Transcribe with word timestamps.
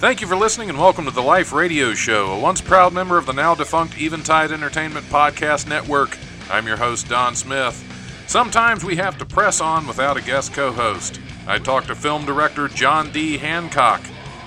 Thank 0.00 0.22
you 0.22 0.26
for 0.26 0.34
listening 0.34 0.70
and 0.70 0.78
welcome 0.78 1.04
to 1.04 1.10
the 1.10 1.20
Life 1.20 1.52
Radio 1.52 1.92
Show, 1.92 2.32
a 2.32 2.40
once 2.40 2.62
proud 2.62 2.94
member 2.94 3.18
of 3.18 3.26
the 3.26 3.34
now 3.34 3.54
defunct 3.54 4.00
Eventide 4.00 4.50
Entertainment 4.50 5.04
Podcast 5.08 5.68
Network. 5.68 6.16
I'm 6.50 6.66
your 6.66 6.78
host, 6.78 7.10
Don 7.10 7.36
Smith. 7.36 7.84
Sometimes 8.26 8.82
we 8.82 8.96
have 8.96 9.18
to 9.18 9.26
press 9.26 9.60
on 9.60 9.86
without 9.86 10.16
a 10.16 10.22
guest 10.22 10.54
co 10.54 10.72
host. 10.72 11.20
I 11.46 11.58
talked 11.58 11.88
to 11.88 11.94
film 11.94 12.24
director 12.24 12.66
John 12.68 13.12
D. 13.12 13.36
Hancock, 13.36 14.00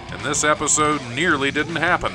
and 0.09 0.19
this 0.21 0.43
episode 0.43 1.01
nearly 1.13 1.51
didn't 1.51 1.75
happen. 1.75 2.13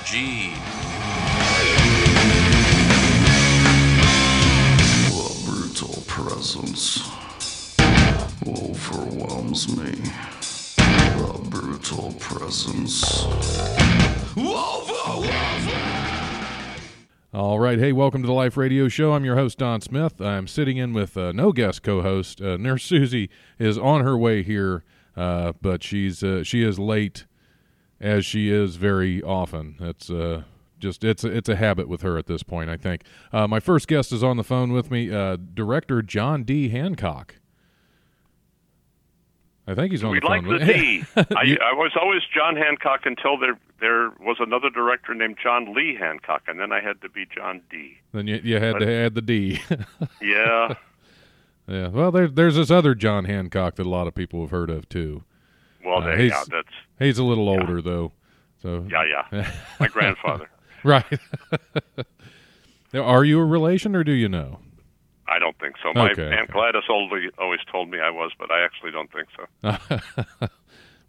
The 5.07 5.43
brutal 5.45 6.03
presence 6.07 7.07
overwhelms 8.47 9.77
me. 9.77 9.93
Brutal 11.51 12.13
presence. 12.13 13.25
All 17.33 17.59
right. 17.59 17.77
Hey, 17.77 17.91
welcome 17.91 18.21
to 18.21 18.27
the 18.27 18.31
Life 18.31 18.55
Radio 18.55 18.87
Show. 18.87 19.11
I'm 19.11 19.25
your 19.25 19.35
host, 19.35 19.57
Don 19.57 19.81
Smith. 19.81 20.21
I'm 20.21 20.47
sitting 20.47 20.77
in 20.77 20.93
with 20.93 21.17
uh, 21.17 21.33
no 21.33 21.51
guest 21.51 21.83
co 21.83 22.01
host. 22.03 22.39
Uh, 22.39 22.55
Nurse 22.55 22.85
Susie 22.85 23.29
is 23.59 23.77
on 23.77 24.01
her 24.01 24.17
way 24.17 24.43
here, 24.43 24.85
uh, 25.17 25.51
but 25.61 25.83
she's 25.83 26.23
uh, 26.23 26.45
she 26.45 26.63
is 26.63 26.79
late, 26.79 27.25
as 27.99 28.25
she 28.25 28.49
is 28.49 28.77
very 28.77 29.21
often. 29.21 29.75
It's 29.81 30.09
uh, 30.09 30.43
just 30.79 31.03
it's 31.03 31.25
a, 31.25 31.35
it's 31.35 31.49
a 31.49 31.57
habit 31.57 31.89
with 31.89 32.01
her 32.01 32.17
at 32.17 32.27
this 32.27 32.43
point, 32.43 32.69
I 32.69 32.77
think. 32.77 33.03
Uh, 33.33 33.45
my 33.45 33.59
first 33.59 33.89
guest 33.89 34.13
is 34.13 34.23
on 34.23 34.37
the 34.37 34.45
phone 34.45 34.71
with 34.71 34.89
me, 34.89 35.13
uh, 35.13 35.35
director 35.53 36.01
John 36.01 36.43
D. 36.43 36.69
Hancock. 36.69 37.40
I 39.71 39.75
think 39.75 39.91
he's 39.91 40.03
on 40.03 40.11
We 40.11 40.19
the 40.19 40.25
like 40.27 40.41
phone. 40.43 40.59
the 40.59 40.65
with- 40.65 40.67
D. 40.67 41.03
I, 41.35 41.57
I 41.61 41.73
was 41.73 41.91
always 41.99 42.21
John 42.35 42.55
Hancock 42.55 43.01
until 43.05 43.37
there 43.37 43.57
there 43.79 44.09
was 44.19 44.37
another 44.39 44.69
director 44.69 45.13
named 45.15 45.37
John 45.41 45.73
Lee 45.73 45.95
Hancock, 45.99 46.43
and 46.47 46.59
then 46.59 46.71
I 46.71 46.81
had 46.81 47.01
to 47.01 47.09
be 47.09 47.25
John 47.33 47.61
D. 47.71 47.97
then 48.13 48.27
you, 48.27 48.39
you 48.43 48.59
had 48.59 48.79
to 48.79 48.91
add 48.91 49.15
the 49.15 49.21
D. 49.21 49.59
Yeah, 50.21 50.75
yeah. 51.67 51.87
Well, 51.87 52.11
there's 52.11 52.33
there's 52.33 52.55
this 52.55 52.69
other 52.71 52.93
John 52.95 53.25
Hancock 53.25 53.75
that 53.75 53.85
a 53.85 53.89
lot 53.89 54.07
of 54.07 54.13
people 54.15 54.41
have 54.41 54.51
heard 54.51 54.69
of 54.69 54.87
too. 54.89 55.23
well, 55.85 56.03
Uh, 56.03 56.15
he's- 56.15 56.31
yeah, 56.31 56.43
that's 56.49 56.75
He's 56.99 57.17
a 57.17 57.23
little 57.23 57.49
older 57.49 57.81
though, 57.81 58.11
so 58.61 58.85
yeah, 58.91 59.03
yeah. 59.31 59.51
My 59.79 59.87
grandfather. 59.87 60.49
right. 60.83 61.05
Now, 62.93 63.03
Are 63.03 63.23
you 63.23 63.39
a 63.39 63.45
relation 63.45 63.95
or 63.95 64.03
do 64.03 64.11
you 64.11 64.27
know? 64.29 64.59
I 65.31 65.39
don't 65.39 65.57
think 65.59 65.75
so. 65.81 65.91
My 65.93 66.11
Okay, 66.11 66.23
Aunt 66.29 66.41
okay. 66.49 66.53
Gladys 66.53 66.83
always 66.89 67.29
always 67.37 67.59
told 67.71 67.89
me 67.89 67.99
I 67.99 68.09
was, 68.09 68.31
but 68.37 68.51
I 68.51 68.63
actually 68.63 68.91
don't 68.91 69.09
think 69.11 69.27
so. 69.37 70.47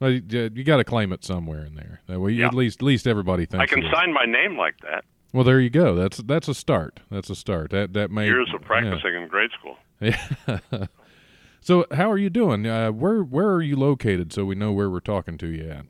well, 0.00 0.10
you, 0.10 0.50
you 0.54 0.64
got 0.64 0.76
to 0.78 0.84
claim 0.84 1.12
it 1.12 1.24
somewhere 1.24 1.64
in 1.64 1.74
there. 1.74 2.00
That 2.06 2.20
way, 2.20 2.32
Yeah. 2.32 2.46
at 2.46 2.54
least 2.54 2.80
at 2.80 2.84
least 2.84 3.06
everybody 3.06 3.46
thinks. 3.46 3.62
I 3.62 3.66
can 3.74 3.84
is. 3.84 3.90
sign 3.92 4.12
my 4.12 4.24
name 4.24 4.56
like 4.56 4.76
that. 4.82 5.04
Well, 5.32 5.44
there 5.44 5.60
you 5.60 5.70
go. 5.70 5.94
That's 5.94 6.18
that's 6.18 6.46
a 6.48 6.54
start. 6.54 7.00
That's 7.10 7.30
a 7.30 7.34
start. 7.34 7.70
That 7.70 7.92
that 7.94 8.10
may 8.10 8.26
Years 8.26 8.50
of 8.54 8.62
practicing 8.62 9.14
in 9.14 9.28
grade 9.28 9.50
school. 9.58 9.76
Yeah. 10.00 10.58
so, 11.60 11.86
how 11.92 12.10
are 12.10 12.18
you 12.18 12.28
doing? 12.30 12.66
Uh, 12.66 12.90
where 12.92 13.22
where 13.22 13.48
are 13.50 13.62
you 13.62 13.76
located 13.76 14.32
so 14.32 14.44
we 14.44 14.54
know 14.54 14.72
where 14.72 14.90
we're 14.90 15.00
talking 15.00 15.38
to 15.38 15.46
you 15.48 15.70
at? 15.70 15.86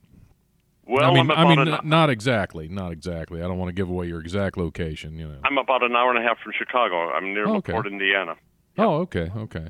Well, 0.92 1.10
I 1.10 1.14
mean, 1.14 1.30
I 1.30 1.48
mean, 1.48 1.58
an, 1.58 1.88
not 1.88 2.10
exactly, 2.10 2.68
not 2.68 2.92
exactly. 2.92 3.40
I 3.40 3.48
don't 3.48 3.58
want 3.58 3.70
to 3.70 3.72
give 3.72 3.88
away 3.88 4.06
your 4.08 4.20
exact 4.20 4.58
location. 4.58 5.16
You 5.18 5.28
know. 5.28 5.38
I'm 5.44 5.56
about 5.56 5.82
an 5.82 5.96
hour 5.96 6.10
and 6.10 6.18
a 6.18 6.22
half 6.22 6.38
from 6.40 6.52
Chicago. 6.56 7.10
I'm 7.10 7.32
near 7.32 7.48
Oh, 7.48 7.56
okay. 7.56 7.72
LaPorte, 7.72 7.86
Indiana. 7.92 8.34
Oh, 8.76 8.96
okay, 8.96 9.30
okay. 9.36 9.68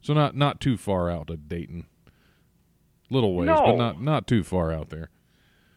So 0.00 0.12
not 0.14 0.36
not 0.36 0.60
too 0.60 0.76
far 0.76 1.10
out 1.10 1.30
of 1.30 1.48
Dayton. 1.48 1.86
Little 3.08 3.34
ways, 3.36 3.48
but 3.48 3.76
not 3.76 4.02
not 4.02 4.26
too 4.26 4.42
far 4.42 4.72
out 4.72 4.90
there. 4.90 5.10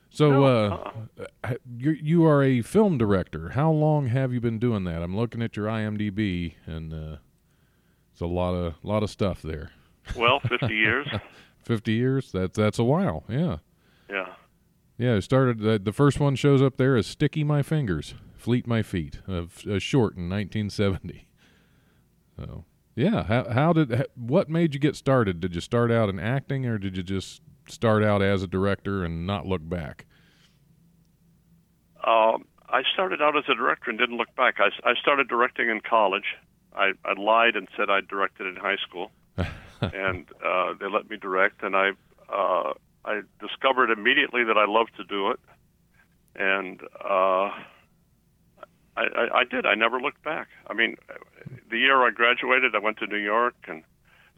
So 0.09 0.31
No, 0.31 0.43
uh, 0.45 0.91
uh-uh. 1.19 1.53
you 1.77 1.91
you 1.91 2.25
are 2.25 2.41
a 2.41 2.61
film 2.61 2.97
director. 2.97 3.49
How 3.49 3.71
long 3.71 4.07
have 4.07 4.33
you 4.33 4.41
been 4.41 4.57
doing 4.57 4.83
that? 4.85 5.03
I'm 5.03 5.15
looking 5.15 5.41
at 5.43 5.55
your 5.55 5.67
IMDb, 5.67 6.55
and 6.65 6.93
uh, 6.93 7.17
it's 8.11 8.21
a 8.21 8.25
lot 8.25 8.53
of 8.55 8.73
lot 8.81 9.03
of 9.03 9.09
stuff 9.11 9.41
there. 9.43 9.69
Well, 10.15 10.39
50 10.39 10.73
years. 10.73 11.07
Fifty 11.63 11.93
years. 11.93 12.31
That's 12.31 12.57
that's 12.57 12.79
a 12.79 12.83
while. 12.83 13.25
Yeah, 13.27 13.57
Yeah. 14.09 14.33
Yeah. 14.97 15.15
It 15.15 15.21
started. 15.21 15.65
Uh, 15.65 15.79
the 15.81 15.93
first 15.93 16.19
one 16.19 16.35
shows 16.35 16.61
up 16.61 16.77
there 16.77 16.95
as 16.95 17.07
"Sticky 17.07 17.43
My 17.43 17.61
Fingers, 17.61 18.15
Fleet 18.35 18.67
My 18.67 18.81
Feet," 18.81 19.19
a, 19.27 19.47
a 19.69 19.79
short 19.79 20.15
in 20.15 20.29
1970. 20.29 21.27
So 22.37 22.65
yeah, 22.95 23.23
how 23.23 23.49
how 23.49 23.73
did 23.73 23.91
ha- 23.91 24.03
what 24.15 24.49
made 24.49 24.73
you 24.73 24.79
get 24.79 24.95
started? 24.95 25.39
Did 25.39 25.55
you 25.55 25.61
start 25.61 25.91
out 25.91 26.09
in 26.09 26.19
acting, 26.19 26.65
or 26.65 26.77
did 26.77 26.97
you 26.97 27.03
just 27.03 27.41
start 27.67 28.03
out 28.03 28.21
as 28.21 28.43
a 28.43 28.47
director 28.47 29.03
and 29.03 29.27
not 29.27 29.45
look 29.45 29.67
back? 29.67 30.05
Um, 32.03 32.45
I 32.69 32.83
started 32.93 33.21
out 33.21 33.37
as 33.37 33.43
a 33.49 33.55
director 33.55 33.89
and 33.89 33.99
didn't 33.99 34.17
look 34.17 34.33
back. 34.35 34.55
I, 34.59 34.69
I 34.89 34.95
started 34.95 35.27
directing 35.27 35.69
in 35.69 35.81
college. 35.81 36.35
I, 36.75 36.91
I 37.05 37.19
lied 37.19 37.55
and 37.55 37.67
said 37.75 37.89
I 37.89 38.01
directed 38.01 38.47
in 38.47 38.55
high 38.55 38.77
school, 38.77 39.11
and 39.81 40.25
uh, 40.43 40.73
they 40.79 40.87
let 40.87 41.09
me 41.09 41.17
direct. 41.17 41.63
And 41.63 41.75
I 41.75 41.91
uh, 42.29 42.73
I 43.07 43.21
discovered 43.39 43.89
immediately 43.89 44.43
that 44.43 44.57
I 44.57 44.65
loved 44.65 44.91
to 44.97 45.03
do 45.05 45.31
it, 45.31 45.39
and 46.35 46.81
uh, 47.03 47.49
I, 48.95 49.03
I, 49.15 49.27
I 49.39 49.43
did. 49.49 49.65
I 49.65 49.75
never 49.75 49.99
looked 49.99 50.23
back. 50.23 50.47
I 50.67 50.73
mean, 50.73 50.97
the 51.71 51.79
year 51.79 52.05
I 52.05 52.11
graduated, 52.11 52.75
I 52.75 52.79
went 52.79 52.97
to 52.97 53.07
New 53.07 53.17
York 53.17 53.55
and 53.67 53.83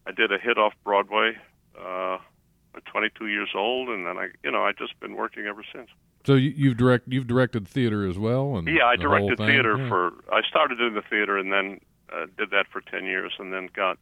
I 0.06 0.12
did 0.12 0.32
a 0.32 0.38
hit 0.38 0.58
off 0.58 0.74
Broadway. 0.84 1.34
Uh, 1.78 2.18
at 2.76 2.86
22 2.86 3.28
years 3.28 3.50
old, 3.56 3.90
and 3.90 4.06
then 4.06 4.18
I, 4.18 4.28
you 4.44 4.52
know, 4.52 4.64
I 4.64 4.72
just 4.74 5.00
been 5.00 5.16
working 5.16 5.46
ever 5.46 5.64
since. 5.74 5.90
So 6.26 6.36
you, 6.36 6.54
you've 6.56 6.78
direct 6.78 7.06
you've 7.08 7.28
directed 7.28 7.68
theater 7.68 8.08
as 8.08 8.18
well, 8.18 8.58
and 8.58 8.68
Yeah, 8.68 8.86
I 8.86 8.96
directed 8.96 9.38
theater 9.38 9.78
Yeah. 9.78 9.90
for. 9.90 10.12
I 10.32 10.42
started 10.48 10.80
in 10.80 10.94
the 10.94 11.02
theater 11.02 11.38
and 11.38 11.52
then 11.52 11.80
uh, 12.14 12.26
did 12.38 12.52
that 12.52 12.68
for 12.72 12.82
ten 12.82 13.06
years, 13.06 13.34
and 13.40 13.52
then 13.54 13.70
got 13.74 13.98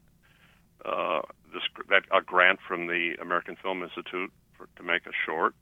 uh, 0.86 1.22
this 1.54 1.64
that 1.90 2.04
a 2.12 2.22
grant 2.22 2.60
from 2.68 2.88
the 2.88 3.16
American 3.22 3.56
Film 3.56 3.84
Institute 3.84 4.32
for, 4.58 4.68
to 4.76 4.84
make 4.84 5.06
a 5.06 5.12
short. 5.26 5.54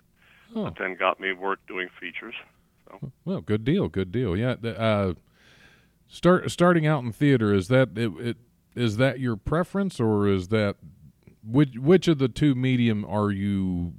Oh. 0.56 0.66
But 0.66 0.78
then 0.80 0.96
got 0.96 1.20
me 1.20 1.34
work 1.34 1.60
doing 1.68 1.90
features. 2.00 2.36
Well, 3.26 3.42
good 3.42 3.66
deal, 3.66 3.88
good 3.90 4.12
deal. 4.12 4.38
Yeah, 4.38 4.56
uh, 4.64 5.14
start 6.08 6.50
starting 6.52 6.86
out 6.86 7.04
in 7.04 7.12
theater 7.12 7.54
is 7.54 7.68
that 7.68 7.98
it, 7.98 8.12
it 8.20 8.38
is 8.76 8.98
that 8.98 9.20
your 9.20 9.36
preference, 9.36 10.00
or 10.00 10.28
is 10.28 10.50
that 10.50 10.76
which 11.44 11.76
which 11.78 12.08
of 12.08 12.20
the 12.20 12.28
two 12.28 12.56
medium 12.56 13.04
are 13.06 13.32
you 13.32 13.94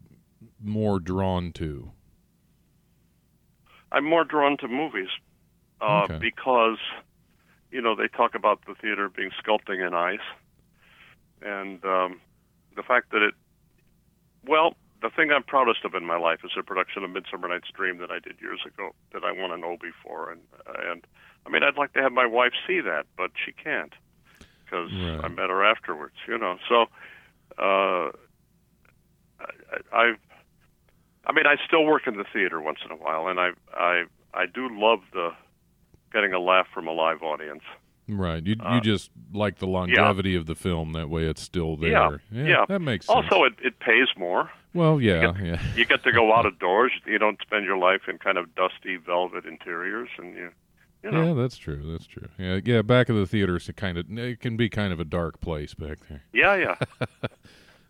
more 0.62 1.00
drawn 1.00 1.52
to? 1.52 1.90
I'm 3.92 4.04
more 4.04 4.24
drawn 4.24 4.56
to 4.58 4.68
movies 4.68 5.08
uh, 5.80 6.04
Okay. 6.04 6.18
because 6.18 6.78
you 7.70 7.80
know 7.82 7.96
they 7.96 8.08
talk 8.08 8.34
about 8.34 8.60
the 8.66 8.74
theater 8.74 9.08
being 9.08 9.30
sculpting 9.44 9.86
in 9.86 9.94
ice, 9.94 10.18
and 11.42 11.84
um, 11.84 12.20
the 12.76 12.82
fact 12.82 13.10
that 13.10 13.22
it. 13.22 13.34
Well, 14.46 14.76
the 15.02 15.10
thing 15.10 15.30
I'm 15.30 15.42
proudest 15.42 15.84
of 15.84 15.94
in 15.94 16.04
my 16.04 16.16
life 16.16 16.40
is 16.44 16.52
a 16.58 16.62
production 16.62 17.04
of 17.04 17.10
Midsummer 17.10 17.48
Night's 17.48 17.70
Dream 17.74 17.98
that 17.98 18.10
I 18.10 18.18
did 18.18 18.40
years 18.40 18.60
ago 18.66 18.90
that 19.12 19.24
I 19.24 19.32
won 19.32 19.50
an 19.52 19.62
Obie 19.64 19.90
for, 20.02 20.30
and 20.30 20.40
and 20.88 21.06
I 21.46 21.50
mean 21.50 21.62
I'd 21.62 21.76
like 21.76 21.92
to 21.94 22.02
have 22.02 22.12
my 22.12 22.26
wife 22.26 22.52
see 22.66 22.80
that, 22.80 23.06
but 23.16 23.30
she 23.44 23.52
can't 23.52 23.92
because 24.64 24.90
Right. 24.92 25.24
I 25.24 25.28
met 25.28 25.50
her 25.50 25.64
afterwards, 25.64 26.16
you 26.28 26.38
know. 26.38 26.56
So. 26.68 26.86
Uh, 27.58 28.10
I, 29.40 29.48
I've 29.92 30.18
I 31.28 31.32
mean, 31.32 31.46
I 31.46 31.56
still 31.66 31.84
work 31.84 32.06
in 32.06 32.16
the 32.16 32.24
theater 32.32 32.60
once 32.60 32.78
in 32.84 32.90
a 32.92 32.96
while, 32.96 33.28
and 33.28 33.40
I 33.40 33.50
I 33.74 34.04
I 34.34 34.46
do 34.46 34.68
love 34.70 35.00
the 35.12 35.30
getting 36.12 36.32
a 36.32 36.38
laugh 36.38 36.66
from 36.72 36.86
a 36.86 36.92
live 36.92 37.22
audience. 37.22 37.62
Right. 38.08 38.44
You 38.46 38.54
you 38.54 38.64
Uh, 38.64 38.80
just 38.80 39.10
like 39.32 39.58
the 39.58 39.66
longevity 39.66 40.36
of 40.36 40.46
the 40.46 40.54
film. 40.54 40.92
That 40.92 41.08
way, 41.10 41.24
it's 41.24 41.42
still 41.42 41.76
there. 41.76 42.20
Yeah, 42.30 42.44
yeah. 42.44 42.64
that 42.68 42.80
makes 42.80 43.06
sense. 43.06 43.26
Also, 43.30 43.44
it, 43.44 43.54
it 43.62 43.78
pays 43.80 44.08
more. 44.16 44.50
Well, 44.76 45.00
yeah, 45.00 45.32
get- 45.32 45.44
yeah. 45.44 45.62
You 45.74 45.84
get 45.84 46.02
to 46.04 46.12
go 46.12 46.32
out 46.34 46.46
of 46.46 46.58
doors. 46.58 46.92
You 47.06 47.18
don't 47.18 47.40
spend 47.42 47.64
your 47.64 47.76
life 47.78 48.02
in 48.08 48.18
kind 48.18 48.38
of 48.38 48.54
dusty 48.54 48.96
velvet 48.96 49.44
interiors, 49.46 50.08
and 50.18 50.34
you 50.36 50.50
you 51.02 51.10
know. 51.10 51.28
Yeah, 51.28 51.32
that's 51.34 51.56
true. 51.56 51.82
That's 51.92 52.06
true. 52.06 52.28
Yeah, 52.38 52.60
yeah. 52.64 52.82
Back 52.82 53.08
of 53.08 53.16
the 53.16 53.26
theater 53.26 53.56
it 53.56 53.76
kind 53.76 53.98
of 53.98 54.06
it 54.18 54.40
can 54.40 54.56
be 54.56 54.68
kind 54.68 54.92
of 54.92 55.00
a 55.00 55.04
dark 55.04 55.40
place 55.40 55.74
back 55.74 55.98
there. 56.08 56.22
Yeah, 56.32 56.54
yeah. 56.56 56.74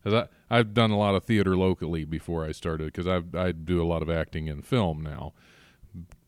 'Cause 0.05 0.15
I 0.15 0.29
I've 0.49 0.73
done 0.75 0.91
a 0.93 0.97
lot 0.99 1.15
of 1.17 1.25
theater 1.25 1.57
locally 1.57 2.05
before 2.05 2.45
I 2.45 2.53
started 2.53 2.93
because 2.93 3.09
I 3.09 3.23
I 3.37 3.51
do 3.53 3.83
a 3.83 3.85
lot 3.87 4.03
of 4.03 4.09
acting 4.11 4.47
in 4.47 4.63
film 4.63 5.03
now 5.03 5.33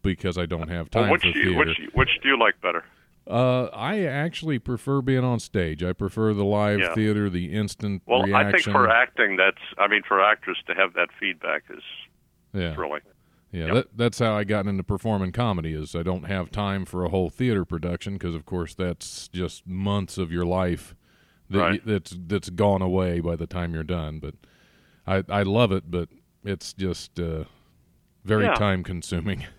because 0.02 0.37
I 0.38 0.46
don't 0.46 0.69
have 0.69 0.90
time 0.90 1.02
Well, 1.05 1.12
which 1.12 1.22
for 1.22 1.28
you, 1.28 1.55
theater. 1.55 1.58
which 1.58 1.78
which 1.94 2.08
do 2.22 2.28
you 2.28 2.38
like 2.38 2.60
better? 2.60 2.84
Uh, 3.28 3.64
I 3.75 4.04
actually 4.04 4.58
prefer 4.58 5.02
being 5.02 5.25
on 5.25 5.38
stage. 5.38 5.82
I 5.82 5.92
prefer 5.92 6.32
the 6.32 6.44
live 6.44 6.80
Yeah. 6.80 6.94
theater, 6.94 7.28
the 7.28 7.52
instant 7.52 8.02
Well, 8.06 8.22
reaction. 8.22 8.46
I 8.46 8.52
think 8.52 8.64
for 8.64 8.88
acting, 8.88 9.36
that's 9.36 9.60
I 9.76 9.86
mean, 9.86 10.02
for 10.08 10.22
actors 10.22 10.56
to 10.66 10.75
have 10.75 10.94
that 10.94 11.08
feedback 11.20 11.64
is 11.70 11.82
yeah, 12.54 12.75
thrilling. 12.75 13.02
yeah. 13.52 13.66
Yep. 13.66 13.75
That, 13.75 13.86
that's 13.96 14.19
how 14.19 14.34
I 14.34 14.44
got 14.44 14.66
into 14.66 14.82
performing 14.82 15.32
comedy. 15.32 15.75
Is 15.75 15.94
I 15.94 16.02
don't 16.02 16.25
have 16.25 16.50
time 16.50 16.86
for 16.86 17.04
a 17.04 17.10
whole 17.10 17.28
theater 17.28 17.64
production 17.66 18.14
because, 18.14 18.34
of 18.34 18.46
course, 18.46 18.75
that's 18.75 19.28
just 19.28 19.66
months 19.66 20.16
of 20.16 20.32
your 20.32 20.46
life 20.46 20.94
that 21.50 21.58
Right. 21.58 21.72
y- 21.86 21.92
that's 21.92 22.16
that's 22.26 22.48
gone 22.50 22.81
away 22.81 23.20
by 23.20 23.36
the 23.36 23.46
time 23.46 23.74
you're 23.74 23.82
done. 23.84 24.20
But 24.20 24.36
I 25.06 25.22
I 25.28 25.42
love 25.42 25.70
it, 25.72 25.90
but 25.90 26.08
it's 26.44 26.72
just 26.72 27.20
uh, 27.20 27.44
very 28.24 28.44
Yeah. 28.44 28.54
time 28.54 28.82
consuming. 28.82 29.44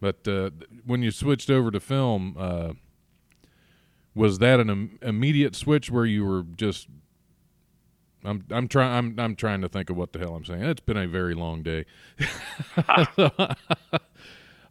but 0.00 0.26
uh, 0.28 0.50
when 0.84 1.02
you 1.02 1.10
switched 1.10 1.50
over 1.50 1.70
to 1.70 1.80
film, 1.80 2.36
uh, 2.38 2.72
was 4.14 4.38
that 4.38 4.60
an 4.60 4.70
Im- 4.70 4.98
immediate 5.02 5.54
switch 5.56 5.90
where 5.90 6.04
you 6.06 6.24
were 6.24 6.42
just? 6.56 6.88
I'm 8.24 8.44
I'm 8.50 8.66
trying 8.66 8.92
I'm 8.92 9.20
I'm 9.20 9.36
trying 9.36 9.60
to 9.60 9.68
think 9.68 9.88
of 9.90 9.96
what 9.96 10.12
the 10.12 10.18
hell 10.18 10.34
I'm 10.34 10.44
saying. 10.44 10.62
It's 10.62 10.80
been 10.80 10.96
a 10.96 11.06
very 11.06 11.34
long 11.34 11.62
day. 11.62 11.84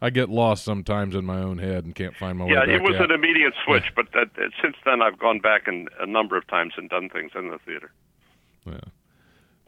I 0.01 0.09
get 0.09 0.29
lost 0.29 0.63
sometimes 0.65 1.15
in 1.15 1.25
my 1.25 1.37
own 1.39 1.57
head 1.57 1.85
and 1.85 1.95
can't 1.95 2.15
find 2.15 2.37
my 2.37 2.45
Yeah, 2.47 2.59
way 2.61 2.65
Yeah, 2.67 2.75
it 2.75 2.81
was 2.83 2.95
out. 2.95 3.05
an 3.05 3.11
immediate 3.11 3.53
switch, 3.65 3.91
but 3.95 4.07
that, 4.13 4.29
since 4.61 4.75
then 4.83 5.01
I've 5.01 5.17
gone 5.17 5.39
back 5.39 5.67
and 5.67 5.89
a 5.99 6.05
number 6.05 6.37
of 6.37 6.45
times 6.47 6.73
and 6.77 6.89
done 6.89 7.09
things 7.09 7.31
in 7.33 7.49
the 7.49 7.57
theater. 7.59 7.91
Yeah. 8.65 8.73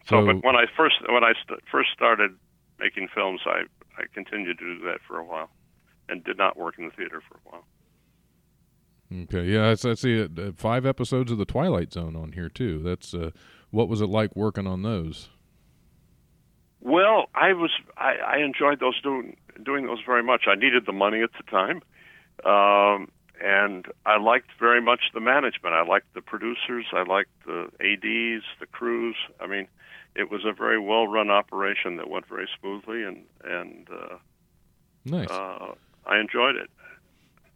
So, 0.05 0.21
So- 0.21 0.25
but 0.25 0.43
when 0.43 0.55
I 0.55 0.65
first 0.75 0.95
when 1.09 1.23
I 1.23 1.33
st- 1.45 1.61
first 1.71 1.89
started 1.93 2.31
making 2.79 3.07
films, 3.15 3.41
I 3.45 3.63
I 3.97 4.03
continued 4.13 4.57
to 4.59 4.75
do 4.75 4.85
that 4.85 4.99
for 5.07 5.19
a 5.19 5.25
while, 5.25 5.49
and 6.09 6.23
did 6.23 6.37
not 6.37 6.57
work 6.57 6.75
in 6.77 6.85
the 6.85 6.91
theater 6.91 7.21
for 7.27 7.35
a 7.35 7.51
while. 7.51 7.65
Okay, 9.23 9.45
yeah, 9.45 9.67
I, 9.67 9.71
I 9.71 9.93
see 9.93 10.19
it. 10.19 10.37
Uh, 10.37 10.51
five 10.55 10.85
episodes 10.85 11.31
of 11.31 11.37
the 11.37 11.45
Twilight 11.45 11.93
Zone 11.93 12.15
on 12.15 12.33
here 12.33 12.49
too. 12.49 12.81
That's 12.83 13.13
uh, 13.13 13.31
what 13.71 13.87
was 13.87 14.01
it 14.01 14.07
like 14.07 14.35
working 14.35 14.67
on 14.67 14.81
those? 14.81 15.29
Well, 16.81 17.27
I 17.33 17.53
was 17.53 17.71
I, 17.97 18.15
I 18.15 18.37
enjoyed 18.39 18.79
those 18.79 19.01
doing 19.01 19.37
doing 19.63 19.85
those 19.85 19.99
very 20.05 20.23
much. 20.23 20.43
I 20.47 20.55
needed 20.55 20.85
the 20.85 20.93
money 20.93 21.21
at 21.21 21.29
the 21.33 21.43
time, 21.49 21.81
um, 22.45 23.09
and 23.41 23.85
I 24.05 24.17
liked 24.17 24.49
very 24.59 24.81
much 24.81 25.01
the 25.13 25.21
management. 25.21 25.73
I 25.73 25.83
liked 25.83 26.13
the 26.13 26.21
producers. 26.21 26.85
I 26.93 27.03
liked 27.03 27.31
the 27.45 27.69
ads, 27.79 28.43
the 28.59 28.67
crews. 28.71 29.15
I 29.39 29.47
mean, 29.47 29.67
it 30.17 30.31
was 30.31 30.43
a 30.45 30.51
very 30.51 30.79
well 30.79 31.07
run 31.07 31.29
operation 31.29 31.97
that 31.97 32.09
went 32.09 32.27
very 32.27 32.49
smoothly, 32.59 33.03
and 33.03 33.23
and 33.43 33.87
uh, 33.89 34.17
Nice. 35.05 35.29
uh, 35.29 35.73
I 36.05 36.19
enjoyed 36.19 36.55
it. 36.55 36.69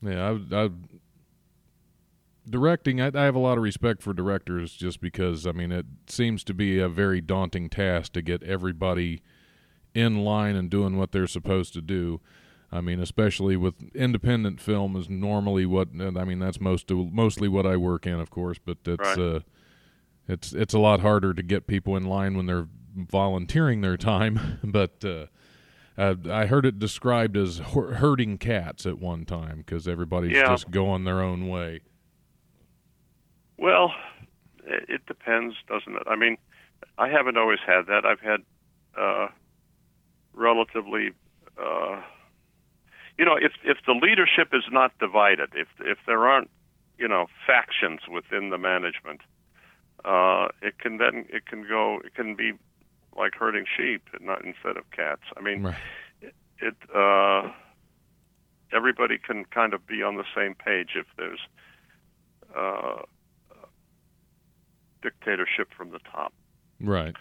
Yeah, 0.02 0.38
I, 0.52 0.64
I 0.66 0.70
directing. 2.50 3.02
I, 3.02 3.12
I 3.14 3.24
have 3.26 3.36
a 3.36 3.40
lot 3.40 3.58
of 3.58 3.64
respect 3.64 4.02
for 4.02 4.14
directors, 4.14 4.74
just 4.74 5.02
because 5.02 5.46
I 5.46 5.52
mean 5.52 5.72
it 5.72 5.86
seems 6.08 6.44
to 6.46 6.54
be 6.54 6.80
a 6.80 6.88
very 6.90 7.22
daunting 7.22 7.70
task 7.70 8.14
to 8.14 8.22
get 8.22 8.44
everybody 8.44 9.22
in 9.94 10.24
line 10.24 10.56
and 10.56 10.70
doing 10.70 10.98
what 10.98 11.12
they're 11.12 11.28
supposed 11.28 11.74
to 11.74 11.82
do. 11.82 12.22
I 12.72 12.80
mean, 12.80 13.02
especially 13.02 13.58
with 13.58 13.76
independent 13.94 14.62
film 14.62 14.96
is 14.96 15.10
normally 15.10 15.66
what 15.66 15.90
I 16.00 16.24
mean. 16.24 16.40
That's 16.40 16.62
most 16.62 16.90
mostly 16.90 17.48
what 17.50 17.66
I 17.66 17.76
work 17.76 18.08
in, 18.08 18.20
of 18.20 18.30
course, 18.30 18.60
but 18.64 18.78
it's 18.86 19.00
Right. 19.00 19.20
uh, 19.20 19.40
it's 20.32 20.54
it's 20.54 20.74
a 20.74 20.80
lot 20.80 21.02
harder 21.02 21.34
to 21.34 21.44
get 21.44 21.68
people 21.68 21.96
in 21.96 22.06
line 22.06 22.36
when 22.36 22.46
they're 22.46 22.68
volunteering 22.96 23.82
their 23.82 23.98
time. 23.98 24.60
but 24.64 25.04
uh, 25.06 25.26
uh, 25.98 26.16
I 26.30 26.46
heard 26.46 26.66
it 26.66 26.80
described 26.80 27.38
as 27.38 27.60
herding 27.60 28.38
cats 28.38 28.86
at 28.86 29.00
one 29.00 29.26
time 29.26 29.58
because 29.60 29.88
everybody's 29.88 30.32
Yeah. 30.32 30.48
just 30.48 30.72
going 30.72 31.04
their 31.04 31.22
own 31.22 31.48
way. 31.48 31.82
Well, 33.58 33.94
it, 34.66 34.86
it 34.90 35.06
depends, 35.06 35.56
doesn't 35.68 35.96
it? 35.96 36.04
I 36.08 36.16
mean, 36.16 36.38
I 36.98 37.10
haven't 37.10 37.38
always 37.38 37.60
had 37.66 37.84
that. 37.88 38.06
I've 38.06 38.20
had 38.20 38.40
uh, 38.98 39.28
relatively, 40.34 41.12
uh, 41.62 42.02
you 43.18 43.26
know, 43.26 43.36
if 43.36 43.52
if 43.64 43.78
the 43.86 43.94
leadership 43.94 44.50
is 44.54 44.64
not 44.72 44.98
divided, 45.00 45.50
if 45.56 45.68
if 45.82 46.00
there 46.08 46.26
aren't, 46.28 46.50
you 46.98 47.08
know, 47.08 47.28
factions 47.46 48.02
within 48.12 48.50
the 48.50 48.58
management, 48.58 49.22
uh, 50.06 50.48
it 50.62 50.78
can 50.80 50.98
then 50.98 51.26
it 51.30 51.46
can 51.46 51.66
go 51.68 52.00
it 52.04 52.14
can 52.16 52.36
be 52.36 52.54
like 53.18 53.34
herding 53.36 53.66
sheep, 53.78 54.04
not 54.22 54.44
instead 54.46 54.78
of 54.78 54.90
cats. 54.92 55.24
I 55.38 55.42
mean, 55.42 55.64
Right. 55.64 55.76
it 56.60 56.76
uh, 56.96 57.52
everybody 58.74 59.18
can 59.18 59.46
kind 59.46 59.74
of 59.74 59.86
be 59.86 60.02
on 60.02 60.16
the 60.16 60.24
same 60.36 60.56
page 60.56 60.92
if 60.96 61.06
there's 61.18 61.40
uh, 62.56 63.02
dictatorship 65.02 65.70
from 65.76 65.92
the 65.92 66.00
top. 66.12 66.34
Right. 66.80 67.16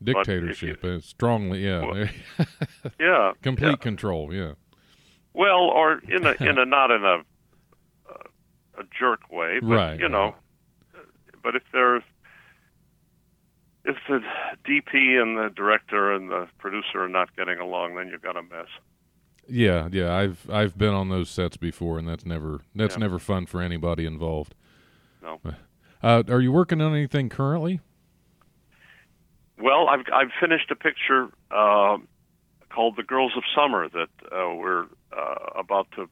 if 0.00 0.06
you- 0.08 0.14
Dictatorship. 0.14 0.84
uh, 0.84 1.00
strongly, 1.00 1.64
yeah. 1.64 1.80
Well, 1.86 2.08
Yeah, 3.00 3.32
Complete 3.42 3.70
yeah. 3.70 3.76
control, 3.76 4.34
yeah. 4.34 4.52
Well, 5.34 5.60
or 5.70 6.00
in 6.08 6.26
a 6.26 6.32
in 6.40 6.58
a 6.58 6.64
not 6.76 6.90
in 6.90 7.04
a 7.04 7.22
a 8.78 8.84
jerk 8.98 9.30
way, 9.30 9.58
but 9.60 9.68
Right, 9.68 10.00
you 10.00 10.08
know. 10.08 10.34
But 11.42 11.56
if 11.56 11.62
there's 11.72 12.02
if 13.84 13.96
the 14.08 14.20
DP 14.64 15.20
and 15.20 15.36
the 15.36 15.50
director 15.54 16.12
and 16.12 16.30
the 16.30 16.46
producer 16.58 17.02
are 17.02 17.08
not 17.08 17.34
getting 17.36 17.58
along, 17.58 17.96
then 17.96 18.08
you've 18.08 18.22
got 18.22 18.36
a 18.36 18.42
mess. 18.42 18.68
Yeah, 19.48 19.88
yeah. 19.90 20.14
I've 20.14 20.48
I've 20.50 20.78
been 20.78 20.94
on 20.94 21.08
those 21.08 21.28
sets 21.30 21.56
before, 21.56 21.98
and 21.98 22.06
that's 22.08 22.24
never 22.24 22.60
that's 22.74 22.94
Yeah. 22.94 23.00
never 23.00 23.18
fun 23.18 23.46
for 23.46 23.60
anybody 23.60 24.06
involved. 24.06 24.54
No. 25.22 25.40
Uh, 26.02 26.22
are 26.28 26.40
you 26.40 26.52
working 26.52 26.80
on 26.80 26.94
anything 26.94 27.28
currently? 27.28 27.80
Well, 29.58 29.88
I've 29.88 30.04
I've 30.12 30.30
finished 30.40 30.70
a 30.70 30.76
picture 30.76 31.28
uh, 31.50 31.98
called 32.70 32.96
"The 32.96 33.02
Girls 33.04 33.32
of 33.36 33.42
Summer" 33.54 33.88
that 33.88 34.08
uh, 34.32 34.54
we're 34.54 34.86
uh, 35.16 35.34
about 35.56 35.88
to 35.96 36.08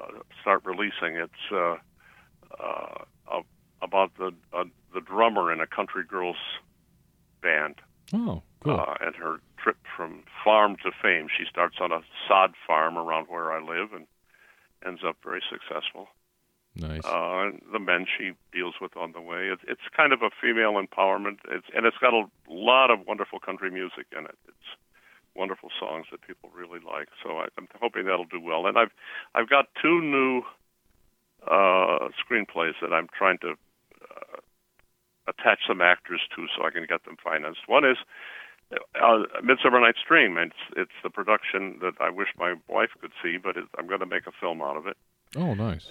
uh, 0.00 0.06
start 0.40 0.62
releasing. 0.64 1.16
It's 1.16 1.32
uh, 1.52 1.76
uh, 2.62 3.04
ab- 3.32 3.44
about 3.84 4.10
the 4.18 4.32
uh, 4.52 4.64
the 4.92 5.00
drummer 5.00 5.52
in 5.52 5.60
a 5.60 5.66
country 5.66 6.02
girls 6.04 6.36
band 7.42 7.76
Oh, 8.12 8.42
cool. 8.62 8.80
uh, 8.80 8.94
and 9.00 9.14
her 9.16 9.38
trip 9.58 9.76
from 9.96 10.22
farm 10.44 10.76
to 10.84 10.90
fame. 11.02 11.26
She 11.36 11.44
starts 11.48 11.76
on 11.80 11.92
a 11.92 12.00
sod 12.28 12.54
farm 12.66 12.96
around 12.98 13.26
where 13.26 13.52
I 13.52 13.60
live 13.60 13.92
and 13.92 14.06
ends 14.84 15.02
up 15.06 15.16
very 15.24 15.42
successful. 15.50 16.08
nice. 16.76 17.04
Uh, 17.04 17.48
and 17.48 17.62
the 17.72 17.78
men 17.78 18.06
she 18.06 18.32
deals 18.52 18.74
with 18.80 18.96
on 18.96 19.12
the 19.12 19.20
way. 19.20 19.48
It's 19.52 19.62
it's 19.66 19.86
kind 19.96 20.12
of 20.12 20.22
a 20.22 20.30
female 20.40 20.74
empowerment. 20.74 21.38
It's 21.50 21.66
and 21.74 21.86
it's 21.86 21.98
got 21.98 22.14
a 22.14 22.24
lot 22.48 22.90
of 22.90 23.06
wonderful 23.06 23.38
country 23.40 23.70
music 23.70 24.06
in 24.16 24.24
it. 24.24 24.38
It's 24.48 24.68
wonderful 25.34 25.70
songs 25.80 26.06
that 26.12 26.20
people 26.22 26.50
really 26.54 26.78
like. 26.84 27.08
So 27.22 27.38
I, 27.38 27.46
I'm 27.58 27.66
hoping 27.80 28.04
that'll 28.04 28.24
do 28.26 28.40
well. 28.40 28.66
And 28.66 28.78
I've 28.78 28.92
I've 29.34 29.48
got 29.48 29.66
two 29.82 30.00
new 30.00 30.42
uh, 31.46 32.08
screenplays 32.22 32.74
that 32.80 32.92
I'm 32.92 33.08
trying 33.16 33.38
to 33.38 33.54
attach 35.28 35.60
some 35.66 35.80
actors 35.80 36.20
to 36.36 36.46
so 36.56 36.64
I 36.64 36.70
can 36.70 36.86
get 36.88 37.04
them 37.04 37.16
financed. 37.22 37.60
One 37.66 37.84
is 37.84 37.96
uh, 38.72 39.18
Midsummer 39.42 39.80
Night's 39.80 39.98
Dream. 40.06 40.36
It's 40.38 40.54
it's 40.76 40.98
the 41.02 41.10
production 41.10 41.78
that 41.80 41.94
I 42.00 42.10
wish 42.10 42.28
my 42.38 42.54
wife 42.68 42.90
could 43.00 43.12
see, 43.22 43.36
but 43.42 43.56
it, 43.56 43.64
I'm 43.78 43.86
going 43.86 44.00
to 44.00 44.06
make 44.06 44.26
a 44.26 44.32
film 44.32 44.62
out 44.62 44.76
of 44.76 44.86
it. 44.86 44.96
oh, 45.36 45.54
nice. 45.54 45.90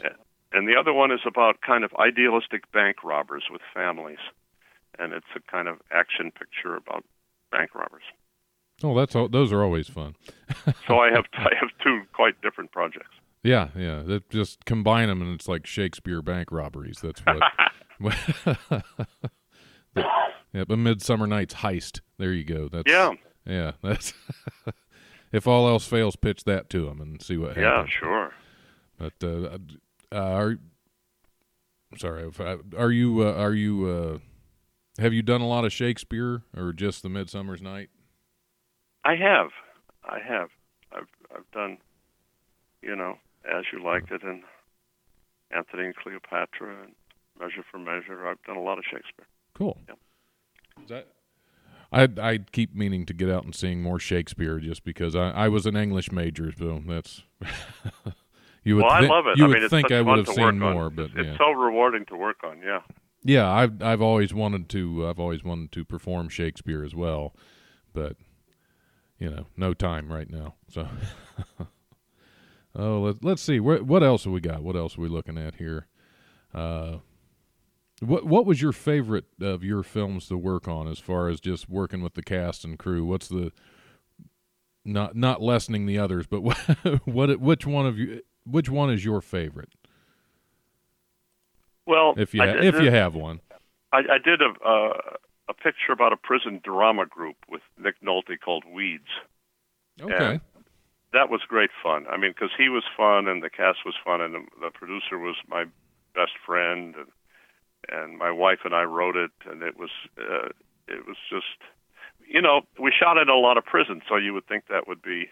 And 0.51 0.67
the 0.67 0.75
other 0.79 0.93
one 0.93 1.11
is 1.11 1.21
about 1.25 1.61
kind 1.61 1.83
of 1.83 1.91
idealistic 1.99 2.71
bank 2.71 3.03
robbers 3.03 3.45
with 3.51 3.61
families. 3.73 4.19
And 4.99 5.11
it's 5.11 5.25
a 5.35 5.39
kind 5.51 5.67
of 5.67 5.77
action 5.91 6.31
picture 6.31 6.75
about 6.75 7.03
bank 7.51 7.73
robbers. 7.73 8.03
Oh, 8.83 8.95
that's 8.95 9.15
all, 9.15 9.27
those 9.27 9.51
are 9.51 9.63
always 9.63 9.89
fun. 9.89 10.15
So 10.87 10.99
I 10.99 11.09
have 11.11 11.25
I 11.33 11.51
have 11.59 11.69
two 11.83 12.03
quite 12.13 12.39
different 12.41 12.71
projects. 12.71 13.15
Yeah, 13.43 13.69
yeah. 13.75 14.01
That 14.03 14.29
just 14.29 14.63
combine 14.63 15.09
them, 15.09 15.21
and 15.21 15.33
it's 15.33 15.47
like 15.47 15.65
Shakespeare 15.65 16.21
bank 16.21 16.51
robberies. 16.51 16.99
That's 17.01 17.19
what. 17.21 17.41
yeah, 19.95 20.63
but 20.67 20.77
Midsummer 20.77 21.27
Night's 21.27 21.55
Heist. 21.55 22.01
There 22.17 22.33
you 22.33 22.43
go. 22.43 22.67
That's 22.69 22.89
Yeah, 22.89 23.11
yeah. 23.45 23.71
That's 23.83 24.13
if 25.31 25.47
all 25.47 25.67
else 25.67 25.85
fails, 25.85 26.15
pitch 26.15 26.43
that 26.45 26.69
to 26.71 26.85
them 26.85 27.01
and 27.01 27.21
see 27.21 27.37
what 27.37 27.57
happens. 27.57 27.63
yeah, 27.63 27.85
sure. 27.99 28.31
But 28.97 29.13
uh, 29.23 29.57
uh, 30.11 30.15
are 30.15 30.55
sorry, 31.97 32.23
if 32.27 32.39
I- 32.41 32.57
are 32.77 32.91
you 32.91 33.21
uh, 33.27 33.33
are 33.33 33.53
you 33.53 33.85
uh, 33.87 35.01
have 35.01 35.13
you 35.13 35.21
done 35.21 35.41
a 35.41 35.47
lot 35.47 35.65
of 35.65 35.73
Shakespeare 35.73 36.43
or 36.55 36.73
just 36.73 37.03
the 37.03 37.09
Midsummer's 37.09 37.61
Night? 37.61 37.89
I 39.05 39.15
have, 39.15 39.49
I 40.05 40.19
have. 40.25 40.49
I've 40.95 41.07
I've 41.35 41.49
done, 41.51 41.77
you 42.81 42.95
know, 42.95 43.15
As 43.45 43.65
You 43.73 43.83
Liked 43.83 44.11
It 44.11 44.23
and 44.23 44.43
Antony 45.55 45.85
and 45.87 45.95
Cleopatra 45.95 46.83
and 46.83 46.93
Measure 47.39 47.63
for 47.69 47.77
Measure. 47.79 48.27
I've 48.27 48.41
done 48.43 48.57
a 48.57 48.61
lot 48.61 48.77
of 48.77 48.83
Shakespeare. 48.85 49.27
Cool. 49.53 49.77
Is 50.83 50.89
that? 50.89 51.07
I 51.91 52.07
I 52.19 52.37
keep 52.51 52.75
meaning 52.75 53.05
to 53.05 53.13
get 53.13 53.29
out 53.29 53.43
and 53.43 53.53
sing 53.53 53.81
more 53.83 53.99
Shakespeare 53.99 54.59
just 54.59 54.83
because 54.83 55.15
I, 55.15 55.29
I 55.31 55.47
was 55.49 55.65
an 55.65 55.75
English 55.75 56.11
major, 56.11 56.51
so 56.57 56.81
that's 56.87 57.23
You 58.63 58.77
would 58.77 58.85
well, 58.85 59.01
thi- 59.01 59.07
I 59.07 59.09
love 59.09 59.27
it. 59.27 59.37
You 59.37 59.45
I 59.45 59.47
would 59.49 59.59
mean, 59.59 59.69
think 59.69 59.91
I 59.91 60.01
would 60.01 60.17
have 60.19 60.27
seen 60.29 60.57
more, 60.59 60.85
on. 60.85 60.95
but 60.95 61.05
it's, 61.07 61.13
yeah, 61.15 61.23
it's 61.23 61.37
so 61.37 61.51
rewarding 61.51 62.05
to 62.05 62.15
work 62.15 62.37
on. 62.43 62.61
Yeah. 62.65 62.79
yeah. 63.23 63.51
I've 63.51 63.81
I've 63.83 64.01
always 64.01 64.33
wanted 64.33 64.69
to. 64.69 65.07
I've 65.07 65.19
always 65.19 65.43
wanted 65.43 65.71
to 65.73 65.83
perform 65.85 66.29
Shakespeare 66.29 66.83
as 66.83 66.95
well, 66.95 67.35
but 67.93 68.15
you 69.19 69.29
know, 69.29 69.47
no 69.57 69.73
time 69.73 70.11
right 70.11 70.29
now. 70.29 70.55
So, 70.69 70.87
oh, 72.75 73.01
let, 73.01 73.23
let's 73.23 73.41
see. 73.41 73.59
What 73.59 73.83
what 73.83 74.01
else 74.01 74.23
have 74.23 74.33
we 74.33 74.39
got? 74.39 74.63
What 74.63 74.77
else 74.77 74.97
are 74.97 75.01
we 75.01 75.09
looking 75.09 75.37
at 75.37 75.55
here? 75.55 75.87
Uh, 76.53 76.97
what 78.03 78.25
what 78.25 78.45
was 78.45 78.61
your 78.61 78.71
favorite 78.71 79.25
of 79.41 79.63
your 79.63 79.83
films 79.83 80.27
to 80.27 80.37
work 80.37 80.67
on, 80.67 80.87
as 80.87 80.99
far 80.99 81.29
as 81.29 81.39
just 81.39 81.69
working 81.69 82.01
with 82.01 82.13
the 82.13 82.23
cast 82.23 82.63
and 82.63 82.77
crew? 82.77 83.05
What's 83.05 83.27
the 83.27 83.51
not 84.85 85.15
not 85.15 85.41
lessening 85.41 85.85
the 85.85 85.97
others, 85.97 86.27
but 86.27 86.41
what, 86.41 86.57
what 87.05 87.39
which 87.39 87.65
one 87.65 87.85
of 87.85 87.97
you 87.97 88.21
which 88.45 88.69
one 88.69 88.89
is 88.91 89.05
your 89.05 89.21
favorite, 89.21 89.69
Well, 91.85 92.13
if 92.17 92.33
you 92.33 92.41
ha- 92.41 92.53
did- 92.53 92.63
if 92.65 92.81
you 92.81 92.91
have 92.91 93.15
one? 93.15 93.41
I, 93.91 93.99
I 93.99 94.17
did 94.23 94.41
a 94.41 94.67
uh, 94.67 94.93
a 95.49 95.53
picture 95.53 95.91
about 95.91 96.13
a 96.13 96.17
prison 96.17 96.61
drama 96.63 97.05
group 97.05 97.35
with 97.49 97.61
Nick 97.77 97.95
Nolte 98.01 98.39
called 98.43 98.63
Weeds. 98.71 99.07
Okay. 100.01 100.39
That 101.11 101.29
was 101.29 101.41
great 101.47 101.69
fun. 101.83 102.05
I 102.09 102.17
mean, 102.17 102.31
because 102.31 102.49
he 102.57 102.69
was 102.69 102.83
fun 102.97 103.27
and 103.27 103.43
the 103.43 103.49
cast 103.49 103.79
was 103.85 103.93
fun, 104.03 104.19
and 104.21 104.33
the, 104.33 104.39
the 104.61 104.71
producer 104.71 105.19
was 105.19 105.35
my 105.47 105.65
best 106.15 106.31
friend, 106.43 106.95
and 106.95 107.07
and 107.89 108.17
my 108.17 108.31
wife 108.31 108.59
and 108.65 108.73
I 108.73 108.83
wrote 108.83 109.15
it, 109.15 109.31
and 109.49 109.61
it 109.61 109.77
was 109.77 109.89
uh, 110.17 110.49
it 110.87 111.05
was 111.07 111.17
just, 111.29 111.45
you 112.27 112.41
know, 112.41 112.61
we 112.79 112.91
shot 112.97 113.17
in 113.17 113.29
a 113.29 113.35
lot 113.35 113.57
of 113.57 113.65
prisons, 113.65 114.03
so 114.07 114.15
you 114.17 114.33
would 114.33 114.47
think 114.47 114.65
that 114.69 114.87
would 114.87 115.01
be 115.01 115.29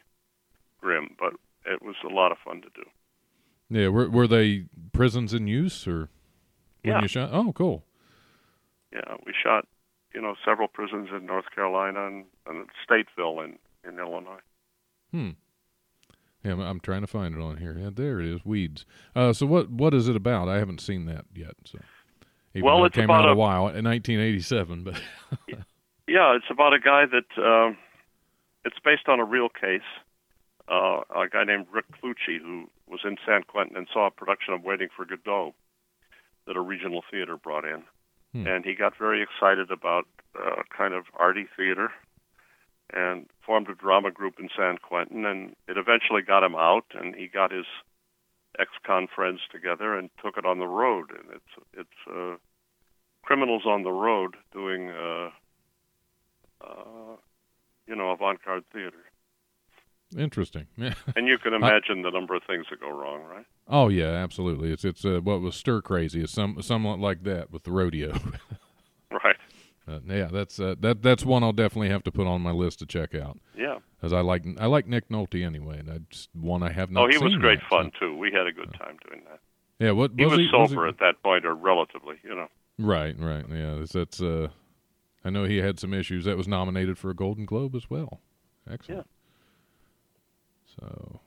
grim, 0.79 1.15
but 1.20 1.34
it 1.65 1.81
was 1.81 1.96
a 2.03 2.13
lot 2.13 2.31
of 2.31 2.38
fun 2.43 2.62
to 2.62 2.70
do. 2.75 2.84
Yeah, 3.70 3.88
were 3.89 4.10
were 4.10 4.27
they 4.27 4.65
prisons 4.93 5.34
in 5.34 5.48
use 5.48 5.88
or 5.88 6.10
when 6.84 6.96
Yeah. 6.96 7.01
you 7.01 7.08
shot? 7.08 7.29
Oh, 7.31 7.53
cool. 7.53 7.84
Yeah, 8.91 9.15
we 9.25 9.34
shot, 9.41 9.67
you 10.13 10.22
know, 10.22 10.36
several 10.43 10.67
prisons 10.67 11.10
in 11.15 11.25
North 11.25 11.46
Carolina 11.55 12.05
and, 12.08 12.25
and 12.48 12.67
Stateville 12.88 13.43
in 13.46 13.58
in 13.88 13.98
Illinois. 14.00 14.41
Hmm. 15.12 15.29
Yeah, 16.43 16.53
I'm, 16.53 16.60
I'm 16.60 16.79
trying 16.79 17.01
to 17.01 17.08
find 17.08 17.36
it 17.36 17.41
on 17.41 17.58
here. 17.58 17.77
Yeah, 17.77 17.91
there 17.93 18.20
it 18.20 18.25
is. 18.25 18.43
Weeds. 18.43 18.86
Uh, 19.15 19.31
so 19.31 19.46
what 19.46 19.70
what 19.70 19.93
is 19.93 20.08
it 20.10 20.15
about? 20.15 20.50
I 20.50 20.58
haven't 20.58 20.81
seen 20.81 21.05
that 21.05 21.25
yet. 21.34 21.53
So, 21.65 21.79
even 22.53 22.65
Well, 22.65 22.86
it 22.86 22.93
came 22.93 23.05
about 23.05 23.24
out 23.24 23.29
a, 23.29 23.31
a- 23.31 23.36
while 23.36 23.67
in 23.70 23.86
1987, 23.86 24.84
but 24.84 25.01
Yeah, 26.08 26.36
it's 26.36 26.46
about 26.50 26.74
a 26.74 26.79
guy 26.79 27.03
that 27.05 27.41
um, 27.41 27.77
it's 28.65 28.75
based 28.84 29.08
on 29.08 29.20
a 29.20 29.25
real 29.25 29.48
case. 29.50 29.81
Uh, 30.67 31.01
a 31.15 31.27
guy 31.31 31.43
named 31.46 31.67
Rick 31.72 31.86
Cluchey 32.01 32.39
who 32.41 32.70
was 32.88 33.01
in 33.05 33.17
San 33.25 33.43
Quentin 33.43 33.75
and 33.77 33.88
saw 33.91 34.08
a 34.08 34.12
production 34.12 34.53
of 34.53 34.63
Waiting 34.63 34.89
for 34.96 35.05
Godot 35.05 35.53
that 36.48 36.55
a 36.58 36.62
regional 36.62 37.01
theater 37.10 37.38
brought 37.38 37.65
in, 37.65 37.84
Hmm. 38.34 38.48
and 38.48 38.65
he 38.65 38.74
got 38.75 38.98
very 38.98 39.22
excited 39.22 39.72
about 39.72 40.05
uh, 40.38 40.62
kind 40.75 40.93
of 40.93 41.05
arty 41.17 41.46
theater, 41.58 41.91
and 42.93 43.27
formed 43.46 43.70
a 43.70 43.75
drama 43.75 44.12
group 44.12 44.36
in 44.39 44.50
San 44.55 44.77
Quentin, 44.77 45.25
and 45.25 45.55
it 45.67 45.77
eventually 45.77 46.22
got 46.22 46.43
him 46.43 46.55
out, 46.55 46.86
and 46.93 47.15
he 47.15 47.27
got 47.27 47.51
his 47.51 47.65
ex-con 48.60 49.08
friends 49.13 49.39
together 49.51 49.98
and 49.98 50.10
took 50.24 50.38
it 50.38 50.46
on 50.46 50.60
the 50.60 50.67
road, 50.67 51.10
and 51.12 51.29
it's 51.34 51.67
it's 51.74 52.15
uh, 52.15 52.36
criminals 53.24 53.63
on 53.65 53.84
the 53.84 53.91
road 53.91 54.36
doing. 54.53 54.89
Uh, 54.89 55.29
uh, 56.63 57.15
you 57.88 57.96
know, 57.96 58.12
avant-garde 58.12 58.63
theater. 58.72 59.03
interesting. 60.17 60.67
Yeah. 60.77 60.93
And 61.15 61.27
you 61.27 61.38
can 61.38 61.53
imagine 61.53 62.03
the 62.03 62.12
number 62.12 62.36
of 62.36 62.43
things 62.43 62.65
that 62.70 62.79
go 62.79 62.89
wrong, 62.89 63.24
right? 63.24 63.46
Oh 63.67 63.89
yeah, 63.89 64.12
absolutely. 64.12 64.72
It's 64.72 64.86
it's 64.86 65.03
uh, 65.05 65.20
what 65.22 65.41
was 65.41 65.55
stir 65.55 65.81
crazy 65.81 66.22
is 66.24 66.31
some 66.31 66.62
somewhat 66.62 67.00
like 67.00 67.24
that 67.24 67.51
with 67.51 67.63
the 67.63 67.72
rodeo. 67.72 68.13
Uh, 69.91 70.00
yeah, 70.07 70.27
that's 70.31 70.60
uh, 70.60 70.75
that 70.79 71.01
that's 71.01 71.25
one 71.25 71.43
I'll 71.43 71.51
definitely 71.53 71.89
have 71.89 72.03
to 72.03 72.12
put 72.12 72.27
on 72.27 72.41
my 72.41 72.51
list 72.51 72.79
to 72.79 72.86
check 72.86 73.13
out. 73.15 73.39
Yeah. 73.57 73.79
As 74.01 74.13
I 74.13 74.21
like 74.21 74.45
I 74.60 74.67
like 74.67 74.88
Nick 74.88 75.10
Nolte 75.10 75.45
anyway, 75.45 75.79
and 75.79 76.05
just 76.10 76.29
one 76.33 76.63
I 76.63 76.71
have 76.71 76.91
not. 76.91 77.03
Oh, 77.05 77.07
he 77.10 77.17
was 77.17 77.36
great 77.36 77.60
yet, 77.60 77.69
fun 77.69 77.91
so- 77.93 78.07
too. 78.07 78.17
We 78.17 78.31
had 78.31 78.48
a 78.48 78.51
good 78.51 78.74
time 78.74 78.98
doing 79.07 79.24
that. 79.29 79.39
Yeah, 79.79 79.91
what 79.91 80.12
He 80.17 80.25
was, 80.25 80.38
he, 80.38 80.50
sober 80.51 80.86
he- 80.86 80.89
at 80.89 81.00
that 81.00 81.21
point, 81.24 81.45
or 81.45 81.55
relatively, 81.55 82.15
you 82.24 82.36
know. 82.36 82.48
Right, 82.77 83.15
right. 83.19 83.45
Yeah, 83.50 83.75
that's, 83.79 83.93
that's 83.93 84.21
uh 84.21 84.48
I 85.24 85.29
know 85.29 85.43
he 85.45 85.57
had 85.57 85.79
some 85.79 85.93
issues 85.93 86.25
that 86.25 86.38
was 86.38 86.48
nominated 86.48 86.98
for 86.98 87.10
a 87.10 87.15
Golden 87.15 87.45
Globe 87.45 87.75
as 87.75 87.89
well. 87.89 88.21
Excellent. 88.69 89.07
So 90.79 91.19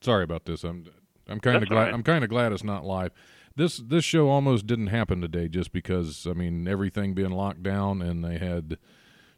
sorry 0.00 0.24
about 0.24 0.44
this. 0.44 0.64
I'm 0.64 0.86
I'm 1.28 1.40
kind 1.40 1.62
of 1.62 1.68
glad 1.68 1.84
right. 1.84 1.94
I'm 1.94 2.02
kind 2.02 2.24
of 2.24 2.30
glad 2.30 2.52
it's 2.52 2.64
not 2.64 2.84
live. 2.84 3.12
This 3.60 3.76
this 3.76 4.04
show 4.06 4.30
almost 4.30 4.66
didn't 4.66 4.86
happen 4.86 5.20
today 5.20 5.46
just 5.46 5.70
because 5.70 6.26
I 6.26 6.32
mean 6.32 6.66
everything 6.66 7.12
being 7.12 7.32
locked 7.32 7.62
down 7.62 8.00
and 8.00 8.24
they 8.24 8.38
had 8.38 8.78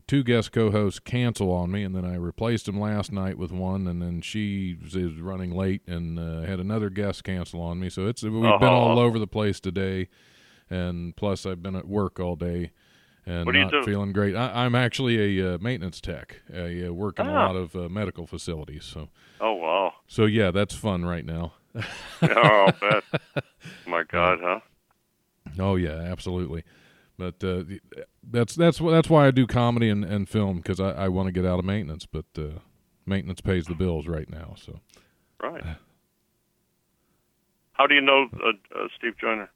two 0.07 0.23
guest 0.23 0.53
co-hosts 0.53 1.01
cancel 1.01 1.51
on 1.51 1.73
me 1.73 1.83
and 1.83 1.93
then 1.93 2.05
I 2.05 2.15
replaced 2.15 2.67
them 2.67 2.79
last 2.79 3.11
night 3.11 3.37
with 3.37 3.51
one 3.51 3.89
and 3.89 4.01
then 4.01 4.21
she 4.21 4.77
is 4.95 5.21
running 5.21 5.51
late 5.51 5.83
and 5.89 6.21
uh, 6.21 6.43
had 6.43 6.61
another 6.61 6.89
guest 6.89 7.25
cancel 7.25 7.61
on 7.61 7.81
me. 7.81 7.91
So 7.91 8.07
it's 8.07 8.23
we've 8.23 8.33
been 8.61 8.63
all 8.69 9.01
over 9.01 9.19
the 9.19 9.27
place 9.27 9.59
today 9.59 10.09
and 10.71 11.17
plus 11.17 11.45
I've 11.45 11.61
been 11.61 11.75
at 11.75 11.89
work 11.89 12.21
all 12.21 12.37
day 12.37 12.71
and 13.27 13.45
What 13.47 13.57
not 13.57 13.73
do? 13.73 13.83
feeling 13.83 14.13
great. 14.13 14.37
I, 14.37 14.65
I'm 14.65 14.77
actually 14.77 15.41
a 15.41 15.55
uh, 15.55 15.59
maintenance 15.59 16.01
tech. 16.01 16.43
I 16.55 16.85
uh, 16.87 16.93
work 16.93 17.19
in 17.19 17.27
a 17.27 17.33
Ah. 17.33 17.47
lot 17.47 17.57
of 17.57 17.75
uh, 17.75 17.89
medical 17.89 18.29
facilities. 18.29 18.85
So, 18.85 19.09
Oh 19.41 19.55
wow. 19.55 19.95
so 20.07 20.27
yeah, 20.27 20.53
that's 20.53 20.77
fun 20.77 21.05
right 21.05 21.25
now. 21.27 21.55
oh, 22.23 22.67
I'll 22.67 22.73
bet. 22.73 23.45
My 23.87 24.03
God, 24.05 24.39
huh? 24.43 24.61
Oh 25.59 25.77
yeah, 25.77 25.99
absolutely. 25.99 26.65
But 27.19 27.43
uh, 27.45 27.65
that's 28.23 28.55
that's 28.55 28.79
that's 28.79 29.11
why 29.11 29.27
I 29.27 29.31
do 29.31 29.47
comedy 29.47 29.89
and, 29.89 30.05
and 30.05 30.29
film 30.29 30.59
because 30.59 30.81
I, 30.81 30.93
I 30.93 31.09
want 31.09 31.27
to 31.27 31.33
get 31.33 31.45
out 31.45 31.59
of 31.59 31.65
maintenance. 31.65 32.07
But 32.07 32.27
uh, 32.37 32.61
maintenance 33.07 33.41
pays 33.41 33.67
the 33.67 33.75
bills 33.75 34.07
right 34.07 34.29
now. 34.31 34.55
So 34.57 34.81
Right. 35.43 35.63
How 37.73 37.87
do 37.87 37.95
you 37.95 38.01
know 38.01 38.29
uh, 38.35 38.51
uh, 38.79 38.89
Steve 38.97 39.19
Joyner? 39.19 39.51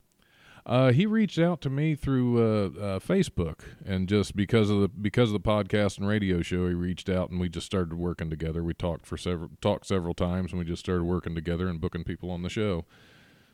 Uh, 0.66 0.90
he 0.90 1.06
reached 1.06 1.38
out 1.38 1.60
to 1.60 1.70
me 1.70 1.94
through 1.94 2.38
uh, 2.38 2.66
uh, 2.66 2.98
Facebook, 2.98 3.60
and 3.84 4.08
just 4.08 4.34
because 4.34 4.68
of 4.68 4.80
the 4.80 4.88
because 4.88 5.28
of 5.28 5.32
the 5.32 5.48
podcast 5.48 5.96
and 5.96 6.08
radio 6.08 6.42
show, 6.42 6.66
he 6.66 6.74
reached 6.74 7.08
out, 7.08 7.30
and 7.30 7.38
we 7.38 7.48
just 7.48 7.66
started 7.66 7.94
working 7.94 8.30
together. 8.30 8.64
We 8.64 8.74
talked 8.74 9.06
for 9.06 9.16
several 9.16 9.50
talked 9.60 9.86
several 9.86 10.12
times, 10.12 10.50
and 10.50 10.58
we 10.58 10.64
just 10.64 10.80
started 10.80 11.04
working 11.04 11.36
together 11.36 11.68
and 11.68 11.80
booking 11.80 12.02
people 12.02 12.32
on 12.32 12.42
the 12.42 12.50
show. 12.50 12.84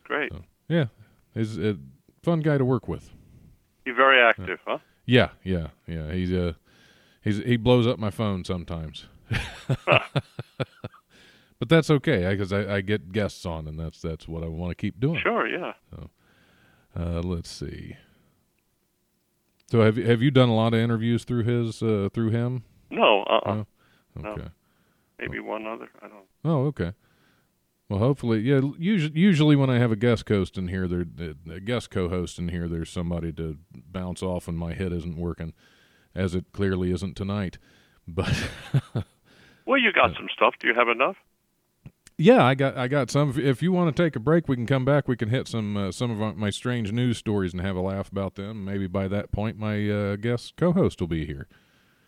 Great. 0.03 0.31
Yeah, 0.67 0.85
he's 1.35 1.59
a 1.59 1.77
fun 2.23 2.39
guy 2.39 2.57
to 2.57 2.65
work 2.65 2.87
with. 2.87 3.11
You're 3.85 3.95
very 3.95 4.19
active, 4.19 4.59
huh? 4.65 4.79
Yeah, 5.05 5.29
yeah, 5.43 5.67
yeah. 5.85 6.11
He's 6.11 6.33
uh, 6.33 6.53
he's 7.21 7.37
he 7.37 7.57
blows 7.57 7.85
up 7.85 7.99
my 7.99 8.09
phone 8.09 8.43
sometimes, 8.43 9.05
but 9.85 10.23
that's 11.67 11.91
okay 11.91 12.27
because 12.31 12.51
I, 12.51 12.77
I 12.77 12.81
get 12.81 13.11
guests 13.11 13.45
on, 13.45 13.67
and 13.67 13.79
that's 13.79 14.01
that's 14.01 14.27
what 14.27 14.43
I 14.43 14.47
want 14.47 14.71
to 14.71 14.75
keep 14.75 14.99
doing. 14.99 15.19
Sure, 15.21 15.47
yeah. 15.47 15.73
Uh, 16.97 17.21
let's 17.21 17.49
see. 17.49 17.95
So 19.69 19.81
have 19.81 19.97
you 19.97 20.05
have 20.05 20.21
you 20.21 20.29
done 20.31 20.49
a 20.49 20.55
lot 20.55 20.73
of 20.73 20.79
interviews 20.79 21.23
through 21.23 21.43
his 21.43 21.81
uh, 21.81 22.09
through 22.13 22.29
him? 22.29 22.63
No, 22.89 23.23
uh-uh. 23.23 23.53
No? 23.55 23.67
No. 24.15 24.29
Okay. 24.29 24.47
Maybe 25.19 25.39
one 25.39 25.65
other. 25.65 25.89
I 26.01 26.07
don't. 26.07 26.25
Oh, 26.45 26.65
okay. 26.65 26.93
Well, 27.89 27.99
hopefully, 27.99 28.39
yeah. 28.39 28.61
Usually, 28.77 29.19
usually 29.19 29.55
when 29.55 29.69
I 29.69 29.79
have 29.79 29.91
a 29.91 29.95
guest 29.95 30.27
host 30.27 30.57
in 30.57 30.67
here, 30.67 30.87
there 30.87 31.05
a 31.51 31.59
guest 31.59 31.89
co-host 31.89 32.37
in 32.39 32.49
here, 32.49 32.67
there's 32.67 32.89
somebody 32.89 33.31
to 33.33 33.57
bounce 33.73 34.21
off 34.21 34.47
when 34.47 34.55
my 34.55 34.73
head 34.73 34.93
isn't 34.93 35.17
working, 35.17 35.53
as 36.15 36.35
it 36.35 36.45
clearly 36.53 36.91
isn't 36.91 37.15
tonight. 37.15 37.57
But 38.07 38.49
Well, 39.65 39.79
you 39.79 39.91
got 39.93 40.15
some 40.15 40.27
stuff. 40.33 40.55
Do 40.59 40.67
you 40.67 40.73
have 40.75 40.89
enough? 40.89 41.15
Yeah, 42.17 42.43
I 42.43 42.55
got 42.55 42.77
I 42.77 42.87
got 42.87 43.09
some. 43.09 43.33
If, 43.39 43.61
you 43.61 43.71
want 43.71 43.95
to 43.95 44.03
take 44.03 44.15
a 44.15 44.19
break, 44.19 44.47
we 44.47 44.55
can 44.55 44.65
come 44.65 44.85
back. 44.85 45.07
We 45.07 45.15
can 45.15 45.29
hit 45.29 45.47
some 45.47 45.75
uh, 45.77 45.91
some 45.91 46.11
of 46.21 46.37
my 46.37 46.49
strange 46.49 46.91
news 46.91 47.17
stories 47.17 47.53
and 47.53 47.61
have 47.61 47.75
a 47.75 47.81
laugh 47.81 48.11
about 48.11 48.35
them. 48.35 48.65
Maybe 48.65 48.87
by 48.87 49.07
that 49.07 49.31
point, 49.31 49.57
my 49.57 49.89
uh, 49.89 50.15
guest 50.17 50.53
co-host 50.57 50.99
will 51.01 51.07
be 51.07 51.25
here. 51.25 51.47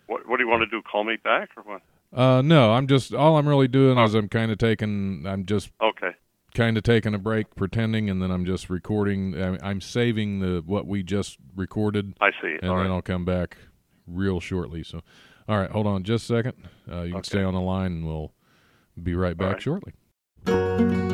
What, 0.06 0.28
what 0.28 0.36
do 0.36 0.44
you 0.44 0.48
want 0.48 0.62
to 0.62 0.66
do? 0.66 0.82
Call 0.82 1.04
me 1.04 1.16
back 1.22 1.50
or 1.56 1.62
what? 1.64 1.82
Uh, 2.16 2.40
no, 2.42 2.72
I'm 2.72 2.86
just 2.86 3.12
all 3.12 3.36
I'm 3.36 3.48
really 3.48 3.68
doing 3.68 3.98
is 3.98 4.14
I'm 4.14 4.28
kind 4.28 4.50
of 4.52 4.58
taking 4.58 5.24
I'm 5.26 5.44
just 5.44 5.70
Okay. 5.82 6.12
kind 6.54 6.76
of 6.76 6.84
taking 6.84 7.12
a 7.14 7.18
break, 7.18 7.54
pretending, 7.56 8.08
and 8.08 8.22
then 8.22 8.30
I'm 8.30 8.44
just 8.46 8.70
recording. 8.70 9.34
I'm, 9.40 9.58
I'm 9.62 9.80
saving 9.80 10.38
the 10.40 10.62
what 10.64 10.86
we 10.86 11.02
just 11.02 11.38
recorded, 11.56 12.14
I 12.20 12.30
see. 12.40 12.56
and 12.62 12.70
All 12.70 12.76
then 12.76 12.86
right. 12.86 12.94
I'll 12.94 13.02
come 13.02 13.24
back 13.24 13.56
real 14.06 14.38
shortly. 14.38 14.84
So, 14.84 15.02
all 15.48 15.58
right, 15.58 15.70
hold 15.70 15.88
on 15.88 16.04
just 16.04 16.30
a 16.30 16.36
second. 16.36 16.54
Uh, 16.90 17.02
you 17.02 17.14
can 17.14 17.24
stay 17.24 17.42
on 17.42 17.54
the 17.54 17.60
line, 17.60 17.86
and 17.92 18.06
we'll 18.06 18.32
be 19.02 19.14
right 19.14 19.36
back 19.36 19.54
right. 19.54 19.62
shortly. 19.62 21.05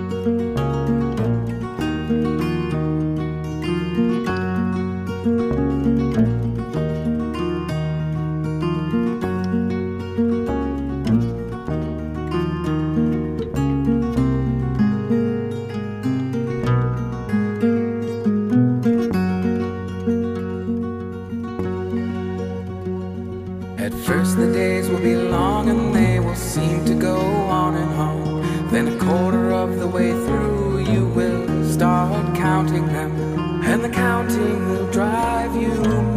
Counting 34.03 34.61
will 34.69 34.91
drive 34.91 35.55
you 35.55 35.75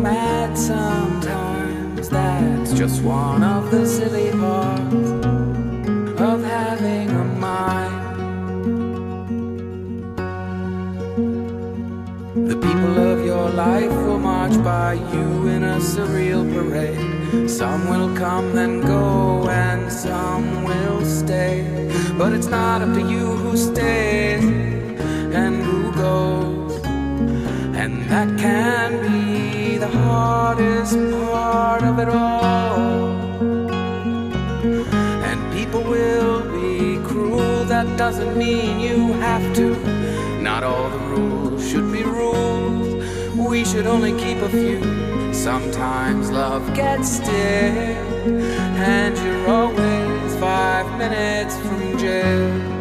mad 0.07 0.57
sometimes. 0.57 2.09
That's 2.09 2.73
just 2.73 3.03
one 3.03 3.43
of 3.43 3.69
the 3.69 3.85
silly 3.85 4.31
parts 4.31 5.09
of 6.29 6.37
having 6.55 7.09
a 7.23 7.25
mind. 7.47 8.01
The 12.49 12.57
people 12.65 12.95
of 13.11 13.17
your 13.31 13.47
life 13.65 13.95
will 14.05 14.21
march 14.33 14.57
by 14.63 14.93
you 15.13 15.27
in 15.55 15.61
a 15.75 15.77
surreal 15.93 16.43
parade. 16.55 17.47
Some 17.59 17.81
will 17.91 18.11
come 18.25 18.57
and 18.65 18.75
go, 18.81 19.47
and 19.67 19.91
some 19.91 20.63
will 20.69 21.05
stay. 21.05 21.55
But 22.17 22.33
it's 22.33 22.47
not 22.47 22.81
up 22.81 22.91
to 22.95 23.03
you 23.13 23.25
who 23.41 23.55
stays 23.55 24.43
and 25.41 25.55
who 25.67 25.79
goes. 26.03 26.54
That 28.07 28.37
can 28.37 29.01
be 29.01 29.77
the 29.77 29.87
hardest 29.87 30.95
part 31.11 31.83
of 31.83 31.99
it 31.99 32.07
all. 32.07 33.09
And 35.27 35.53
people 35.53 35.83
will 35.83 36.43
be 36.51 36.97
cruel, 37.07 37.65
that 37.65 37.97
doesn't 37.97 38.37
mean 38.37 38.79
you 38.79 39.13
have 39.13 39.55
to. 39.55 39.75
Not 40.41 40.63
all 40.63 40.89
the 40.89 40.99
rules 40.99 41.67
should 41.67 41.91
be 41.91 42.03
rules, 42.03 43.03
we 43.35 43.65
should 43.65 43.87
only 43.87 44.13
keep 44.19 44.37
a 44.37 44.49
few. 44.49 45.33
Sometimes 45.33 46.31
love 46.31 46.73
gets 46.75 47.17
stiff, 47.17 47.97
and 48.95 49.17
you're 49.17 49.47
always 49.49 50.35
five 50.35 50.87
minutes 50.97 51.57
from 51.57 51.97
jail. 51.97 52.74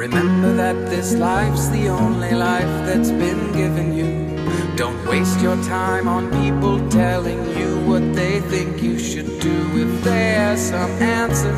Remember 0.00 0.54
that 0.54 0.88
this 0.88 1.14
life's 1.14 1.68
the 1.68 1.88
only 1.88 2.32
life 2.32 2.72
that's 2.86 3.10
been 3.10 3.52
given 3.52 3.92
you. 3.92 4.34
Don't 4.74 5.06
waste 5.06 5.38
your 5.42 5.62
time 5.64 6.08
on 6.08 6.30
people 6.42 6.88
telling 6.88 7.44
you 7.54 7.78
what 7.86 8.14
they 8.14 8.40
think 8.40 8.82
you 8.82 8.98
should 8.98 9.38
do. 9.40 9.58
If 9.74 10.02
there's 10.02 10.58
some 10.58 10.90
answer, 11.02 11.54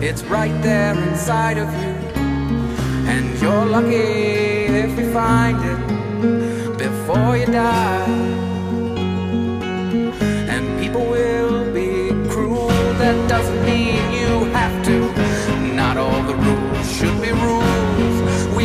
it's 0.00 0.22
right 0.22 0.56
there 0.62 0.94
inside 0.94 1.58
of 1.58 1.68
you. 1.82 1.92
And 3.10 3.26
you're 3.42 3.66
lucky 3.66 3.96
if 4.84 4.96
you 4.96 5.12
find 5.12 5.58
it 5.72 6.78
before 6.78 7.36
you 7.36 7.46
die. 7.46 8.31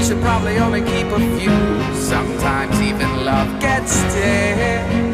Should 0.08 0.22
probably 0.22 0.58
only 0.58 0.80
keep 0.80 1.08
a 1.08 1.20
few. 1.38 1.52
Sometimes 1.94 2.80
even 2.80 3.26
love 3.26 3.60
gets 3.60 3.92
stiff, 3.92 5.07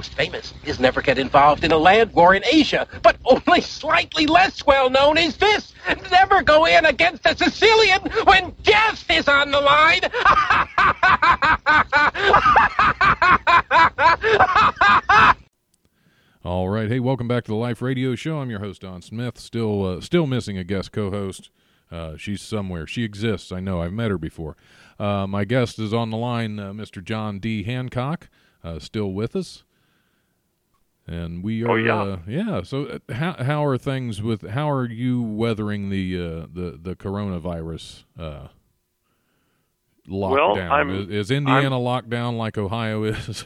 most 0.00 0.14
famous 0.14 0.54
is 0.64 0.80
never 0.80 1.02
get 1.02 1.18
involved 1.18 1.62
in 1.62 1.72
a 1.72 1.76
land 1.76 2.10
war 2.14 2.34
in 2.34 2.42
Asia, 2.50 2.88
but 3.02 3.18
only 3.26 3.60
slightly 3.60 4.26
less 4.26 4.64
well 4.64 4.88
known 4.88 5.18
is 5.18 5.36
this. 5.36 5.74
Never 6.10 6.42
go 6.42 6.64
in 6.64 6.86
against 6.86 7.26
a 7.26 7.36
Sicilian 7.36 8.00
when 8.24 8.54
death 8.62 9.04
is 9.10 9.28
on 9.28 9.50
the 9.50 9.60
line. 9.60 10.00
All 16.46 16.70
right, 16.70 16.88
hey, 16.88 16.98
welcome 16.98 17.28
back 17.28 17.44
to 17.44 17.50
the 17.50 17.56
Life 17.56 17.82
Radio 17.82 18.14
Show. 18.14 18.38
I'm 18.38 18.48
your 18.48 18.60
host 18.60 18.80
Don 18.80 19.02
Smith. 19.02 19.38
Still, 19.38 19.84
uh, 19.84 20.00
still 20.00 20.26
missing 20.26 20.56
a 20.56 20.64
guest 20.64 20.92
co-host. 20.92 21.50
Uh, 21.92 22.16
she's 22.16 22.40
somewhere. 22.40 22.86
She 22.86 23.04
exists. 23.04 23.52
I 23.52 23.60
know. 23.60 23.82
I've 23.82 23.92
met 23.92 24.10
her 24.10 24.16
before. 24.16 24.56
Uh, 24.98 25.26
my 25.26 25.44
guest 25.44 25.78
is 25.78 25.92
on 25.92 26.08
the 26.08 26.16
line, 26.16 26.58
uh, 26.58 26.72
Mr. 26.72 27.04
John 27.04 27.38
D. 27.38 27.64
Hancock, 27.64 28.30
uh, 28.64 28.78
still 28.78 29.12
with 29.12 29.36
us. 29.36 29.62
And 31.06 31.42
we 31.42 31.64
are, 31.64 31.70
Oh, 31.70 31.74
yeah. 31.76 32.02
uh, 32.02 32.18
yeah. 32.26 32.62
So, 32.62 32.84
uh, 32.86 33.12
how 33.14 33.32
how 33.42 33.64
are 33.64 33.76
things 33.78 34.22
with? 34.22 34.48
How 34.48 34.70
are 34.70 34.86
you 34.86 35.20
weathering 35.22 35.90
the 35.90 36.16
uh, 36.16 36.46
the 36.52 36.78
the 36.80 36.94
coronavirus 36.94 38.04
uh, 38.18 38.48
lockdown? 40.08 40.70
I'm- 40.70 40.90
is, 40.90 41.08
is 41.08 41.30
Indiana 41.30 41.78
locked 41.78 42.10
down 42.10 42.36
like 42.36 42.56
Ohio 42.58 43.02
is? 43.04 43.44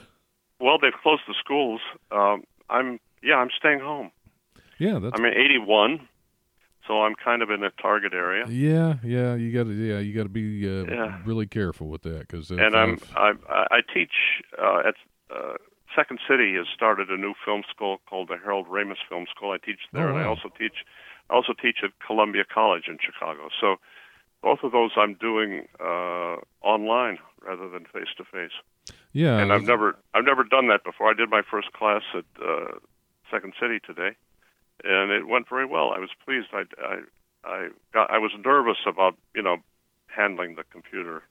Well, 0.61 0.79
they've 0.81 0.93
closed 1.03 1.23
the 1.27 1.35
schools. 1.43 1.81
Um, 2.11 2.45
I'm 2.71 2.99
yeah, 3.23 3.37
I'm 3.37 3.51
staying 3.59 3.81
home. 3.81 4.11
yeah, 4.79 4.99
that's 4.99 5.15
I'm 5.19 5.25
in 5.25 5.33
81, 5.35 6.07
so 6.87 7.03
I'm 7.03 7.15
kind 7.23 7.43
of 7.43 7.51
in 7.51 7.61
the 7.61 7.71
target 7.81 8.13
area. 8.13 8.45
Yeah, 8.49 8.95
yeah, 9.03 9.35
you 9.35 9.53
got 9.53 9.65
to 9.65 9.73
yeah, 9.73 9.99
you 10.01 10.15
got 10.15 10.25
to 10.25 10.29
be 10.29 10.67
uh, 10.69 10.85
Yeah. 10.91 11.19
really 11.25 11.47
careful 11.47 11.89
with 11.89 12.03
that 12.03 12.21
because 12.29 12.51
and 12.51 12.75
I'm 12.77 12.99
I, 13.17 13.33
I 13.49 13.67
I 13.71 13.81
teach 13.95 14.13
uh, 14.59 14.83
at 14.89 14.95
uh, 15.35 15.55
Second 15.95 16.21
City 16.29 16.55
has 16.55 16.67
started 16.75 17.09
a 17.11 17.17
new 17.17 17.35
film 17.45 17.63
school 17.71 18.01
called 18.09 18.29
the 18.29 18.37
Harold 18.37 18.67
Ramis 18.69 18.97
Film 19.09 19.27
School. 19.35 19.53
I 19.53 19.59
teach 19.59 19.81
there, 19.93 20.09
Oh, 20.09 20.17
and 20.17 20.19
I 20.19 20.27
also 20.27 20.49
teach 20.59 20.85
I 21.31 21.35
also 21.35 21.53
teach 21.53 21.79
at 21.83 21.91
Columbia 22.05 22.45
College 22.45 22.85
in 22.89 22.99
Chicago. 23.01 23.49
So 23.61 23.77
both 24.43 24.59
of 24.63 24.73
those 24.73 24.91
I'm 24.97 25.15
doing 25.15 25.67
uh, 25.81 26.37
online 26.63 27.19
rather 27.47 27.69
than 27.69 27.85
face 27.87 28.13
to 28.19 28.25
face. 28.25 28.53
yeah, 29.13 29.39
And 29.39 29.53
I've 29.53 29.63
never 29.63 29.97
I've 30.15 30.25
never 30.25 30.45
done 30.45 30.69
that 30.69 30.85
before. 30.85 31.11
I 31.11 31.15
did 31.15 31.31
my 31.31 31.43
first 31.49 31.73
class 31.73 32.03
at 32.15 32.25
uh, 32.43 32.79
Second 33.31 33.55
City 33.61 33.79
today, 33.81 34.17
and 34.85 35.11
it 35.11 35.29
went 35.29 35.49
very 35.49 35.67
well. 35.67 35.93
I 35.93 35.99
was 35.99 36.11
pleased. 36.25 36.49
I 36.53 36.65
I 36.83 36.97
I 37.45 37.69
got 37.93 38.11
I 38.11 38.19
was 38.19 38.33
nervous 38.45 38.79
about 38.87 39.17
you 39.35 39.43
know 39.43 39.59
handling 40.09 40.55
the 40.57 40.65
computer 40.71 41.23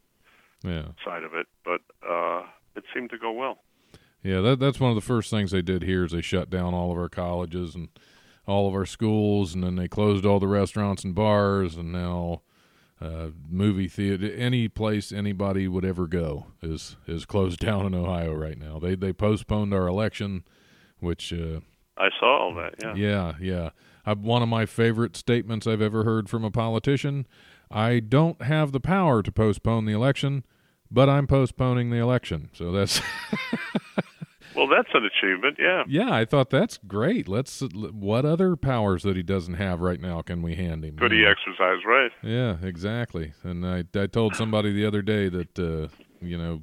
yeah, 0.63 0.87
side 1.03 1.23
of 1.23 1.33
it, 1.35 1.47
but 1.65 1.81
uh, 2.07 2.43
it 2.75 2.83
seemed 2.93 3.09
to 3.11 3.17
go 3.17 3.31
well. 3.31 3.59
Yeah. 4.23 4.41
That 4.41 4.59
that's 4.59 4.79
one 4.79 4.89
of 4.89 4.95
the 4.95 5.01
first 5.01 5.29
things 5.29 5.51
they 5.51 5.61
did 5.61 5.83
here 5.83 6.05
is 6.05 6.11
they 6.11 6.21
shut 6.21 6.49
down 6.49 6.73
all 6.73 6.91
of 6.91 6.97
our 6.97 7.09
colleges 7.09 7.75
and 7.75 7.89
all 8.47 8.67
of 8.67 8.73
our 8.73 8.85
schools, 8.85 9.53
and 9.53 9.63
then 9.63 9.75
they 9.75 9.87
closed 9.87 10.25
all 10.25 10.39
the 10.39 10.47
restaurants 10.47 11.03
and 11.03 11.15
bars, 11.15 11.75
and 11.75 11.91
now. 11.91 12.41
Uh, 13.01 13.31
movie 13.49 13.89
theater, 13.89 14.31
any 14.33 14.69
place 14.69 15.11
anybody 15.11 15.67
would 15.67 15.83
ever 15.83 16.07
go 16.07 16.45
is 16.61 16.95
is 17.05 17.25
closed 17.25 17.59
down 17.65 17.85
in 17.85 17.93
Ohio 17.93 18.33
right 18.33 18.57
now. 18.57 18.79
They 18.79 18.95
they 18.95 19.11
postponed 19.11 19.73
our 19.73 19.87
election, 19.87 20.45
which 20.99 21.33
uh, 21.33 21.59
I 21.97 22.09
saw 22.19 22.43
all 22.43 22.55
that. 22.55 22.75
Yeah. 22.81 22.93
Yeah, 22.95 23.33
yeah. 23.41 23.69
I, 24.05 24.13
one 24.13 24.41
of 24.41 24.49
my 24.49 24.65
favorite 24.65 25.15
statements 25.15 25.67
I've 25.67 25.81
ever 25.81 26.03
heard 26.03 26.29
from 26.29 26.43
a 26.43 26.51
politician. 26.51 27.27
I 27.69 27.99
don't 27.99 28.41
have 28.41 28.71
the 28.71 28.79
power 28.79 29.23
to 29.23 29.31
postpone 29.31 29.85
the 29.85 29.93
election, 29.93 30.43
but 30.91 31.09
I'm 31.09 31.27
postponing 31.27 31.89
the 31.89 31.97
election. 31.97 32.49
So 32.53 32.71
that's 32.71 33.01
Well, 34.55 34.67
that's 34.67 34.89
an 34.93 35.03
achievement. 35.05 35.57
Yeah. 35.59 35.83
Yeah, 35.87 36.13
I 36.13 36.25
thought 36.25 36.49
that's 36.49 36.77
great. 36.87 37.27
Let's. 37.27 37.61
What 37.61 38.25
other 38.25 38.55
powers 38.55 39.03
that 39.03 39.15
he 39.15 39.23
doesn't 39.23 39.55
have 39.55 39.79
right 39.81 39.99
now 39.99 40.21
can 40.21 40.41
we 40.41 40.55
hand 40.55 40.83
him? 40.85 40.97
Could 40.97 41.11
he 41.11 41.25
exercise 41.25 41.83
right? 41.85 42.11
Yeah, 42.21 42.57
exactly. 42.61 43.33
And 43.43 43.65
I, 43.65 43.83
I 43.95 44.07
told 44.07 44.35
somebody 44.35 44.71
the 44.71 44.85
other 44.85 45.01
day 45.01 45.29
that 45.29 45.57
uh, 45.59 45.87
you 46.21 46.37
know, 46.37 46.61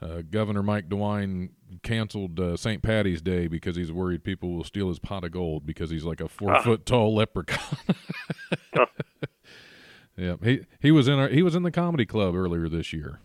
uh, 0.00 0.22
Governor 0.30 0.62
Mike 0.62 0.88
DeWine 0.88 1.50
canceled 1.82 2.38
uh, 2.40 2.56
St. 2.56 2.82
Patty's 2.82 3.22
Day 3.22 3.46
because 3.46 3.76
he's 3.76 3.92
worried 3.92 4.24
people 4.24 4.50
will 4.56 4.64
steal 4.64 4.88
his 4.88 4.98
pot 4.98 5.24
of 5.24 5.30
gold 5.32 5.66
because 5.66 5.90
he's 5.90 6.04
like 6.04 6.20
a 6.20 6.28
four 6.28 6.54
Ah. 6.56 6.62
foot 6.62 6.84
tall 6.86 7.14
leprechaun. 7.14 7.78
yeah, 10.16 10.36
he 10.42 10.60
he 10.80 10.90
was 10.90 11.08
in 11.08 11.18
our, 11.18 11.28
he 11.28 11.42
was 11.42 11.54
in 11.54 11.62
the 11.62 11.70
comedy 11.70 12.06
club 12.06 12.34
earlier 12.34 12.68
this 12.68 12.92
year, 12.92 13.20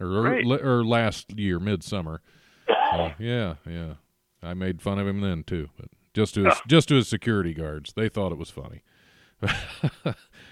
or 0.00 0.06
or, 0.08 0.56
or 0.78 0.84
last 0.84 1.38
year 1.38 1.58
midsummer. 1.58 2.20
Yeah, 3.18 3.54
yeah. 3.68 3.94
I 4.42 4.54
made 4.54 4.82
fun 4.82 4.98
of 4.98 5.06
him 5.06 5.20
then 5.20 5.42
too, 5.44 5.68
but 5.78 5.88
just 6.14 6.34
to 6.34 6.44
his, 6.48 6.60
just 6.66 6.88
to 6.88 6.96
his 6.96 7.08
security 7.08 7.54
guards, 7.54 7.92
they 7.94 8.08
thought 8.08 8.32
it 8.32 8.38
was 8.38 8.50
funny 8.50 8.82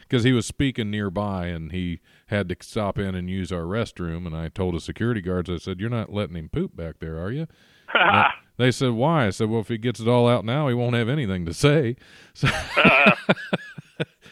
because 0.02 0.24
he 0.24 0.32
was 0.32 0.46
speaking 0.46 0.90
nearby 0.90 1.46
and 1.46 1.72
he 1.72 2.00
had 2.26 2.48
to 2.48 2.56
stop 2.60 2.98
in 2.98 3.14
and 3.14 3.30
use 3.30 3.50
our 3.52 3.62
restroom. 3.62 4.26
And 4.26 4.36
I 4.36 4.48
told 4.48 4.74
his 4.74 4.84
security 4.84 5.20
guards, 5.20 5.48
I 5.48 5.56
said, 5.56 5.80
"You're 5.80 5.90
not 5.90 6.12
letting 6.12 6.36
him 6.36 6.48
poop 6.50 6.76
back 6.76 6.98
there, 7.00 7.18
are 7.18 7.30
you?" 7.30 7.46
They 8.56 8.70
said, 8.70 8.90
"Why?" 8.92 9.26
I 9.26 9.30
said, 9.30 9.50
"Well, 9.50 9.62
if 9.62 9.66
he 9.68 9.78
gets 9.78 9.98
it 9.98 10.06
all 10.06 10.28
out 10.28 10.44
now, 10.44 10.68
he 10.68 10.74
won't 10.74 10.94
have 10.94 11.08
anything 11.08 11.44
to 11.46 11.52
say." 11.52 11.96
So, 12.34 12.48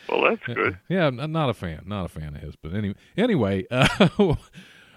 Well, 0.09 0.23
that's 0.31 0.43
good. 0.45 0.79
yeah, 0.89 1.07
I'm 1.07 1.33
not 1.33 1.49
a 1.51 1.55
fan, 1.55 1.83
not 1.87 2.05
a 2.05 2.09
fan 2.09 2.37
of 2.37 2.43
his. 2.43 2.55
But 2.55 2.73
anyway, 2.75 2.95
anyway, 3.17 3.65
uh, 3.71 3.89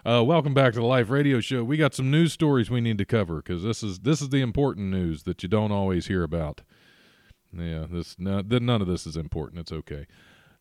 uh, 0.05 0.23
welcome 0.23 0.53
back 0.53 0.73
to 0.73 0.79
the 0.79 0.85
Life 0.85 1.09
Radio 1.09 1.39
Show. 1.39 1.63
We 1.63 1.77
got 1.77 1.95
some 1.95 2.11
news 2.11 2.31
stories 2.31 2.69
we 2.69 2.79
need 2.79 2.97
to 2.99 3.05
cover 3.05 3.37
because 3.37 3.63
this 3.63 3.81
is 3.81 3.99
this 3.99 4.21
is 4.21 4.29
the 4.29 4.41
important 4.41 4.87
news 4.87 5.23
that 5.23 5.41
you 5.41 5.49
don't 5.49 5.71
always 5.71 6.07
hear 6.07 6.23
about. 6.23 6.61
Yeah, 7.51 7.85
this 7.89 8.15
no, 8.19 8.41
none 8.41 8.81
of 8.81 8.87
this 8.87 9.07
is 9.07 9.17
important. 9.17 9.61
It's 9.61 9.71
okay. 9.71 10.05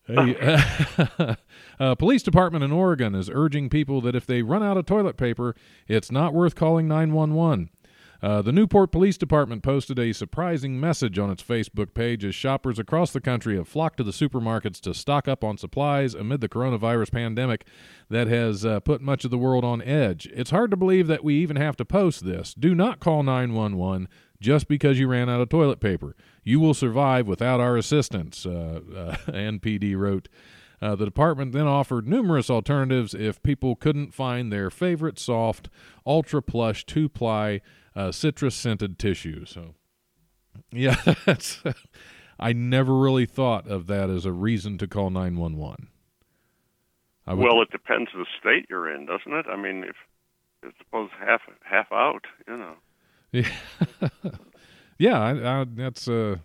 Hey, 0.07 0.37
uh, 1.81 1.95
police 1.97 2.23
department 2.23 2.65
in 2.65 2.73
Oregon 2.73 3.15
is 3.15 3.29
urging 3.31 3.69
people 3.69 4.01
that 4.03 4.15
if 4.15 4.27
they 4.27 4.43
run 4.43 4.63
out 4.63 4.77
of 4.77 4.87
toilet 4.87 5.17
paper, 5.17 5.55
it's 5.89 6.11
not 6.11 6.33
worth 6.33 6.55
calling 6.55 6.89
911. 6.89 7.71
Uh, 8.25 8.41
the 8.41 8.53
Newport 8.53 8.91
Police 8.91 9.19
Department 9.19 9.63
posted 9.63 9.99
a 9.99 10.15
surprising 10.15 10.81
message 10.81 11.19
on 11.19 11.29
its 11.31 11.43
Facebook 11.43 11.93
page 11.93 12.25
as 12.25 12.35
shoppers 12.35 12.79
across 12.79 13.13
the 13.13 13.21
country 13.21 13.55
have 13.59 13.69
flocked 13.69 13.99
to 13.99 14.03
the 14.03 14.13
supermarkets 14.13 14.81
to 14.81 14.95
stock 14.95 15.29
up 15.29 15.45
on 15.45 15.59
supplies 15.59 16.15
amid 16.15 16.41
the 16.41 16.49
coronavirus 16.49 17.13
pandemic 17.13 17.67
that 18.09 18.27
has 18.27 18.65
uh, 18.65 18.81
put 18.81 19.03
much 19.03 19.27
of 19.27 19.31
the 19.31 19.37
world 19.37 19.63
on 19.63 19.83
edge. 19.83 20.27
It's 20.33 20.53
hard 20.53 20.71
to 20.71 20.77
believe 20.79 21.07
that 21.07 21.23
we 21.23 21.35
even 21.35 21.57
have 21.57 21.77
to 21.77 21.85
post 21.85 22.25
this. 22.25 22.55
Do 22.55 22.75
not 22.75 22.99
call 22.99 23.23
911 23.23 24.09
just 24.41 24.69
because 24.69 24.99
you 24.99 25.07
ran 25.07 25.29
out 25.29 25.43
of 25.43 25.51
toilet 25.51 25.81
paper. 25.81 26.17
You 26.43 26.61
will 26.61 26.73
survive 26.73 27.27
without 27.29 27.61
our 27.61 27.77
assistance, 27.77 28.47
uh, 28.47 28.81
uh, 28.97 29.17
NPD 29.33 29.99
wrote. 29.99 30.31
Uh, 30.81 30.95
the 30.95 31.05
department 31.05 31.53
then 31.53 31.67
offered 31.67 32.09
numerous 32.09 32.49
alternatives 32.49 33.13
if 33.13 33.43
people 33.43 33.77
couldn't 33.77 34.15
find 34.15 34.51
their 34.51 34.71
favorite 34.71 35.19
soft, 35.19 35.69
ultra 36.07 36.41
plush, 36.41 36.87
two 36.87 37.11
ply, 37.11 37.61
uh, 37.97 38.13
citrus 38.13 38.55
scented 38.55 38.99
tissue. 38.99 39.45
So, 39.45 39.75
yeah, 40.73 40.97
that's. 41.27 41.63
I 42.39 42.53
never 42.53 42.99
really 42.99 43.27
thought 43.27 43.69
of 43.69 43.87
that 43.87 44.11
as 44.11 44.25
a 44.25 44.33
reason 44.33 44.77
to 44.79 44.89
call 44.89 45.11
911. 45.11 45.89
I 47.27 47.35
would, 47.35 47.45
Well, 47.45 47.63
it 47.63 47.71
depends 47.71 48.11
on 48.13 48.21
the 48.21 48.27
state 48.41 48.67
you're 48.69 48.93
in, 48.93 49.07
doesn't 49.07 49.33
it? 49.33 49.47
I 49.49 49.57
mean, 49.57 49.85
if 49.85 49.95
it's 50.63 50.77
suppose 50.79 51.11
half 51.19 51.43
half 51.63 51.91
out, 51.93 52.25
you 52.49 52.57
know. 52.57 52.75
yeah, 54.99 55.21
I, 55.21 55.61
I, 55.61 55.65
that's. 55.65 56.09
Uh, 56.09 56.37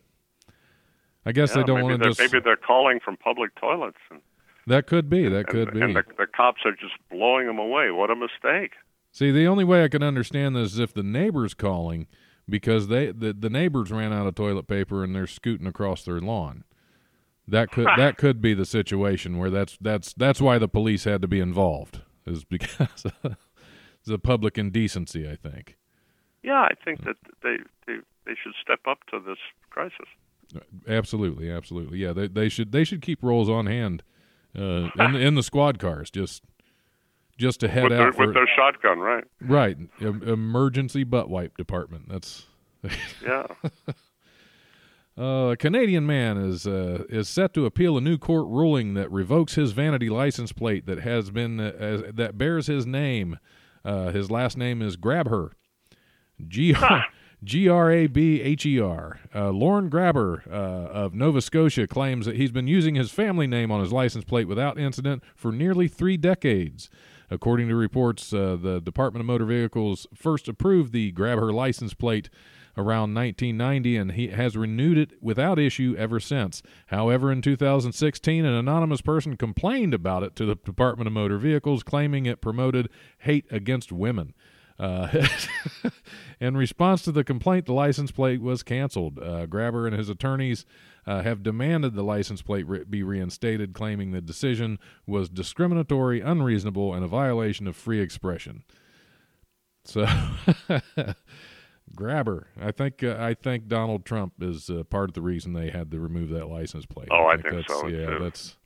I 1.25 1.31
guess 1.31 1.51
Yeah, 1.51 1.57
they 1.57 1.63
don't 1.63 1.83
want 1.83 2.01
to 2.01 2.09
just. 2.09 2.19
maybe 2.19 2.39
they're 2.39 2.55
calling 2.55 2.99
from 2.99 3.17
public 3.17 3.53
toilets, 3.55 3.97
and, 4.09 4.21
that 4.67 4.87
could 4.87 5.09
be. 5.09 5.27
That 5.27 5.37
and, 5.37 5.47
could 5.47 5.73
be. 5.73 5.81
and 5.81 5.95
the, 5.95 6.03
the 6.17 6.27
cops 6.27 6.61
are 6.65 6.71
just 6.71 6.93
blowing 7.11 7.47
them 7.47 7.59
away. 7.59 7.91
What 7.91 8.09
a 8.09 8.15
mistake! 8.15 8.73
See, 9.11 9.31
the 9.31 9.47
only 9.47 9.63
way 9.63 9.83
I 9.83 9.87
can 9.87 10.03
understand 10.03 10.55
this 10.55 10.73
is 10.73 10.79
if 10.79 10.93
the 10.93 11.03
neighbor's 11.03 11.53
calling 11.53 12.07
because 12.47 12.87
they 12.87 13.11
the, 13.11 13.33
the 13.33 13.49
neighbors 13.49 13.91
ran 13.91 14.13
out 14.13 14.27
of 14.27 14.35
toilet 14.35 14.67
paper 14.67 15.03
and 15.03 15.15
they're 15.15 15.27
scooting 15.27 15.67
across 15.67 16.03
their 16.03 16.19
lawn. 16.19 16.63
That 17.47 17.71
could 17.71 17.87
that 17.97 18.17
could 18.17 18.41
be 18.41 18.53
the 18.53 18.65
situation 18.65 19.37
where 19.37 19.49
that's 19.49 19.77
that's 19.81 20.13
that's 20.13 20.39
why 20.39 20.57
the 20.57 20.67
police 20.67 21.05
had 21.05 21.21
to 21.21 21.27
be 21.27 21.39
involved 21.39 22.01
is 22.25 22.43
because 22.43 23.05
of 23.23 23.37
the 24.05 24.19
public 24.19 24.57
indecency. 24.57 25.27
I 25.27 25.35
think. 25.35 25.77
Yeah, 26.43 26.61
I 26.61 26.73
think 26.85 27.03
that 27.05 27.15
they 27.41 27.57
they 27.87 27.99
they 28.25 28.35
should 28.41 28.53
step 28.61 28.81
up 28.87 28.99
to 29.11 29.19
this 29.19 29.39
crisis. 29.69 30.07
Absolutely, 30.87 31.51
absolutely. 31.51 31.99
Yeah, 31.99 32.13
they 32.13 32.27
they 32.27 32.49
should 32.49 32.71
they 32.71 32.83
should 32.83 33.01
keep 33.01 33.23
rolls 33.23 33.49
on 33.49 33.65
hand 33.65 34.03
uh, 34.57 34.89
in 34.99 35.15
in 35.15 35.35
the 35.35 35.43
squad 35.43 35.79
cars 35.79 36.11
just 36.11 36.43
just 37.39 37.61
to 37.61 37.67
head 37.67 37.83
with 37.85 37.93
out 37.93 37.97
their, 37.97 38.13
for 38.13 38.25
with 38.27 38.35
their 38.35 38.49
shotgun, 38.55 38.99
right? 38.99 39.23
right 39.41 39.77
em- 40.01 40.21
emergency 40.23 41.03
butt 41.03 41.29
wipe 41.29 41.57
department. 41.57 42.09
That's 42.09 42.45
Yeah. 43.23 43.47
Uh, 45.17 45.51
a 45.51 45.57
Canadian 45.57 46.05
man 46.05 46.37
is 46.37 46.65
uh, 46.65 47.03
is 47.09 47.27
set 47.27 47.53
to 47.53 47.65
appeal 47.65 47.97
a 47.97 48.01
new 48.01 48.17
court 48.17 48.47
ruling 48.47 48.93
that 48.93 49.11
revokes 49.11 49.55
his 49.55 49.73
vanity 49.73 50.09
license 50.09 50.53
plate 50.53 50.85
that 50.85 50.99
has 50.99 51.29
been 51.29 51.59
uh, 51.59 51.73
as, 51.77 52.03
that 52.13 52.37
bears 52.37 52.67
his 52.67 52.85
name. 52.85 53.37
Uh, 53.83 54.11
his 54.11 54.31
last 54.31 54.55
name 54.57 54.81
is 54.81 54.95
Grabher, 54.95 55.51
G 56.47 56.73
G 57.43 57.67
R 57.67 57.91
A 57.91 58.07
B 58.07 58.41
H 58.41 58.65
E 58.65 58.79
R. 58.79 59.19
Uh, 59.35 59.49
Lorne 59.49 59.89
Grabher 59.89 60.47
uh, 60.47 60.53
of 60.53 61.13
Nova 61.13 61.41
Scotia 61.41 61.85
claims 61.85 62.25
that 62.25 62.37
he's 62.37 62.51
been 62.51 62.67
using 62.67 62.95
his 62.95 63.11
family 63.11 63.47
name 63.47 63.71
on 63.71 63.81
his 63.81 63.91
license 63.91 64.23
plate 64.23 64.47
without 64.47 64.79
incident 64.79 65.21
for 65.35 65.51
nearly 65.51 65.89
three 65.89 66.15
decades. 66.15 66.89
According 67.31 67.67
to 67.69 67.75
reports, 67.75 68.33
uh, 68.33 68.57
the 68.59 68.79
Department 68.79 69.21
of 69.21 69.27
Motor 69.27 69.45
Vehicles 69.45 70.07
first 70.13 70.47
approved 70.47 70.93
the 70.93 71.11
Grabher 71.11 71.53
license 71.53 71.93
plate 71.93 72.29
around 72.77 73.13
1990 73.13 73.97
and 73.97 74.11
he 74.13 74.29
has 74.29 74.55
renewed 74.55 74.97
it 74.97 75.21
without 75.21 75.59
issue 75.59 75.95
ever 75.97 76.19
since. 76.19 76.61
However, 76.87 77.31
in 77.31 77.41
2016, 77.41 78.45
an 78.45 78.53
anonymous 78.53 79.01
person 79.01 79.37
complained 79.37 79.93
about 79.93 80.23
it 80.23 80.35
to 80.37 80.45
the 80.45 80.55
Department 80.55 81.07
of 81.07 81.13
Motor 81.13 81.37
Vehicles, 81.37 81.83
claiming 81.83 82.25
it 82.25 82.41
promoted 82.41 82.89
hate 83.19 83.45
against 83.51 83.91
women. 83.91 84.33
Uh, 84.79 85.27
in 86.39 86.55
response 86.55 87.01
to 87.01 87.11
the 87.11 87.23
complaint, 87.23 87.65
the 87.65 87.73
license 87.73 88.11
plate 88.11 88.41
was 88.41 88.63
canceled. 88.63 89.19
Uh, 89.19 89.45
Grabher 89.45 89.85
and 89.85 89.95
his 89.95 90.07
attorneys 90.09 90.65
uh, 91.09 91.23
have 91.23 91.41
demanded 91.41 91.95
the 91.95 92.03
license 92.03 92.43
plate 92.43 92.67
re- 92.67 92.83
be 92.83 93.01
reinstated, 93.01 93.73
claiming 93.73 94.11
the 94.11 94.21
decision 94.21 94.77
was 95.07 95.27
discriminatory, 95.27 96.21
unreasonable, 96.21 96.93
and 96.93 97.03
a 97.03 97.07
violation 97.07 97.65
of 97.65 97.75
free 97.75 97.99
expression. 97.99 98.63
So, 99.85 100.05
Grabber, 101.95 102.45
I 102.61 102.71
think 102.71 103.03
uh, 103.03 103.15
I 103.19 103.33
think 103.33 103.67
Donald 103.67 104.05
Trump 104.05 104.33
is 104.39 104.69
uh, 104.69 104.83
part 104.83 105.09
of 105.09 105.15
the 105.15 105.23
reason 105.23 105.53
they 105.53 105.71
had 105.71 105.89
to 105.89 105.99
remove 105.99 106.29
that 106.29 106.45
license 106.47 106.85
plate. 106.85 107.07
Oh, 107.09 107.25
I 107.25 107.37
think 107.37 107.55
that's, 107.55 107.67
so, 107.67 107.87
Yeah, 107.87 108.05
too. 108.05 108.19
that's 108.19 108.57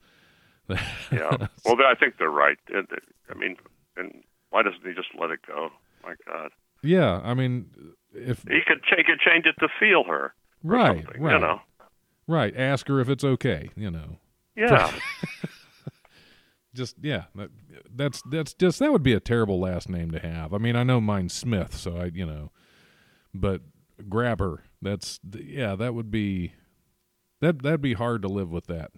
Yeah. 1.14 1.48
well, 1.66 1.78
I 1.88 1.96
think 1.98 2.16
they're 2.20 2.30
right. 2.30 2.58
I 2.76 3.36
mean, 3.36 3.56
and 3.96 4.22
why 4.50 4.64
doesn't 4.64 4.86
he 4.86 4.94
just 4.94 5.16
let 5.18 5.32
it 5.32 5.40
go? 5.48 5.70
My 6.04 6.16
God, 6.28 6.52
yeah. 6.82 7.22
I 7.24 7.36
mean, 7.36 7.68
if 8.14 8.44
he 8.50 8.60
could 8.68 8.82
he 8.98 9.04
could 9.06 9.22
change 9.22 9.46
it 9.46 9.56
to 9.62 9.70
feel 9.80 10.04
her. 10.04 10.34
right, 10.62 11.06
right, 11.18 11.36
You 11.36 11.40
know. 11.40 11.62
Right. 12.28 12.56
Ask 12.56 12.88
her 12.88 13.00
if 13.00 13.10
it's 13.10 13.24
okay. 13.24 13.70
You 13.76 13.92
know. 13.92 14.18
Yeah. 14.56 14.92
just 16.76 16.96
yeah 17.02 17.26
that, 17.36 17.50
that's 17.96 18.22
that's 18.32 18.54
just 18.56 18.80
that 18.80 18.92
would 18.92 19.04
be 19.04 19.14
a 19.14 19.20
terrible 19.20 19.60
last 19.60 19.88
name 19.90 20.10
to 20.10 20.18
have 20.20 20.56
i 20.56 20.58
mean 20.58 20.76
i 20.76 20.82
know 20.82 21.00
mine's 21.00 21.32
smith 21.34 21.76
so 21.76 21.98
i 21.98 22.06
you 22.06 22.26
know 22.26 22.50
but 23.32 23.62
grabber 24.10 24.64
that's 24.82 25.20
yeah 25.40 25.76
that 25.76 25.94
would 25.94 26.10
be 26.10 26.54
that 27.42 27.62
that'd 27.62 27.80
be 27.82 27.94
hard 27.94 28.24
to 28.24 28.28
live 28.28 28.50
with 28.52 28.66
that 28.66 28.90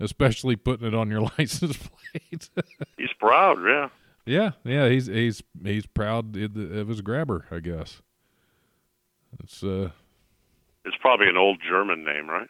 especially 0.00 0.54
putting 0.54 0.86
it 0.86 0.94
on 0.94 1.10
your 1.10 1.22
license 1.38 1.78
plate 1.78 2.50
He's 2.98 3.12
proud. 3.18 3.56
Yeah. 3.66 3.88
yeah 4.26 4.50
yeah 4.64 4.88
he's 4.90 5.06
he's 5.06 5.42
he's 5.64 5.86
proud 5.86 6.36
of 6.36 6.56
of 6.56 6.88
his 6.88 7.00
grabber 7.00 7.46
i 7.50 7.58
guess 7.58 8.02
it's 9.42 9.64
uh 9.64 9.90
It's 10.86 10.96
probably 11.00 11.28
an 11.28 11.36
old 11.36 11.58
German 11.68 12.04
name, 12.04 12.28
right? 12.28 12.48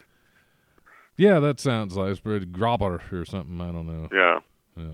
yeah 1.18 1.40
that 1.40 1.58
sounds 1.58 1.96
like 1.96 2.10
it's 2.10 2.20
pretty 2.20 2.44
grabber 2.44 3.00
or 3.10 3.24
something 3.24 3.58
i 3.62 3.72
don't 3.72 3.86
know 3.86 4.06
Yeah. 4.76 4.90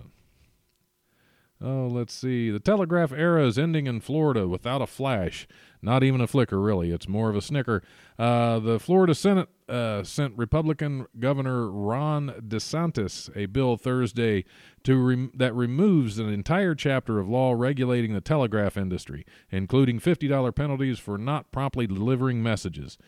Oh, 1.64 1.86
let's 1.86 2.12
see. 2.12 2.50
The 2.50 2.58
telegraph 2.58 3.12
era 3.12 3.46
is 3.46 3.56
ending 3.56 3.86
in 3.86 4.00
Florida 4.00 4.48
without 4.48 4.82
a 4.82 4.86
flash. 4.86 5.46
Not 5.80 6.02
even 6.02 6.20
a 6.20 6.26
flicker, 6.26 6.60
really. 6.60 6.90
It's 6.90 7.06
more 7.06 7.30
of 7.30 7.36
a 7.36 7.40
snicker. 7.40 7.84
Uh, 8.18 8.58
the 8.58 8.80
Florida 8.80 9.14
Senate 9.14 9.48
uh, 9.68 10.02
sent 10.02 10.36
Republican 10.36 11.06
Governor 11.20 11.70
Ron 11.70 12.30
DeSantis 12.48 13.30
a 13.36 13.46
bill 13.46 13.76
Thursday 13.76 14.44
to 14.82 14.96
rem- 14.96 15.30
that 15.36 15.54
removes 15.54 16.18
an 16.18 16.28
entire 16.32 16.74
chapter 16.74 17.20
of 17.20 17.28
law 17.28 17.52
regulating 17.52 18.12
the 18.12 18.20
telegraph 18.20 18.76
industry, 18.76 19.24
including 19.52 20.00
$50 20.00 20.52
penalties 20.56 20.98
for 20.98 21.16
not 21.16 21.52
promptly 21.52 21.86
delivering 21.86 22.42
messages. 22.42 22.98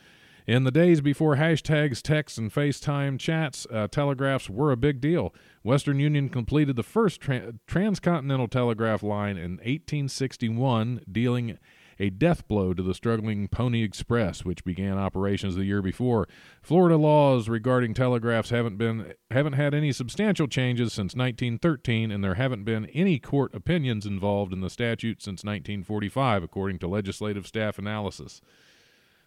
In 0.46 0.64
the 0.64 0.70
days 0.70 1.00
before 1.00 1.37
hashtags, 1.37 2.02
texts, 2.02 2.37
and 2.37 2.52
FaceTime 2.52 3.18
chats, 3.18 3.66
uh, 3.72 3.88
telegraphs 3.88 4.50
were 4.50 4.72
a 4.72 4.76
big 4.76 5.00
deal. 5.00 5.35
Western 5.62 5.98
Union 5.98 6.28
completed 6.28 6.76
the 6.76 6.83
first 6.83 7.22
tra- 7.22 7.54
transcontinental 7.66 8.48
telegraph 8.48 9.02
line 9.02 9.38
in 9.38 9.52
1861, 9.52 11.00
dealing 11.11 11.57
a 11.98 12.11
death 12.11 12.46
blow 12.46 12.74
to 12.74 12.83
the 12.83 12.92
struggling 12.92 13.48
Pony 13.48 13.83
Express, 13.83 14.44
which 14.44 14.64
began 14.64 14.98
operations 14.98 15.54
the 15.54 15.64
year 15.64 15.80
before. 15.80 16.28
Florida 16.61 16.98
laws 16.98 17.48
regarding 17.48 17.94
telegraphs 17.94 18.50
haven't 18.50 18.76
been 18.76 19.14
haven't 19.30 19.54
had 19.54 19.72
any 19.72 19.92
substantial 19.92 20.46
changes 20.46 20.92
since 20.92 21.14
1913, 21.14 22.11
and 22.11 22.22
there 22.22 22.35
haven't 22.35 22.64
been 22.64 22.85
any 22.87 23.18
court 23.18 23.54
opinions 23.54 24.04
involved 24.04 24.52
in 24.52 24.61
the 24.61 24.68
statute 24.68 25.22
since 25.22 25.42
1945, 25.42 26.42
according 26.42 26.78
to 26.80 26.88
legislative 26.88 27.46
staff 27.46 27.78
analysis. 27.78 28.42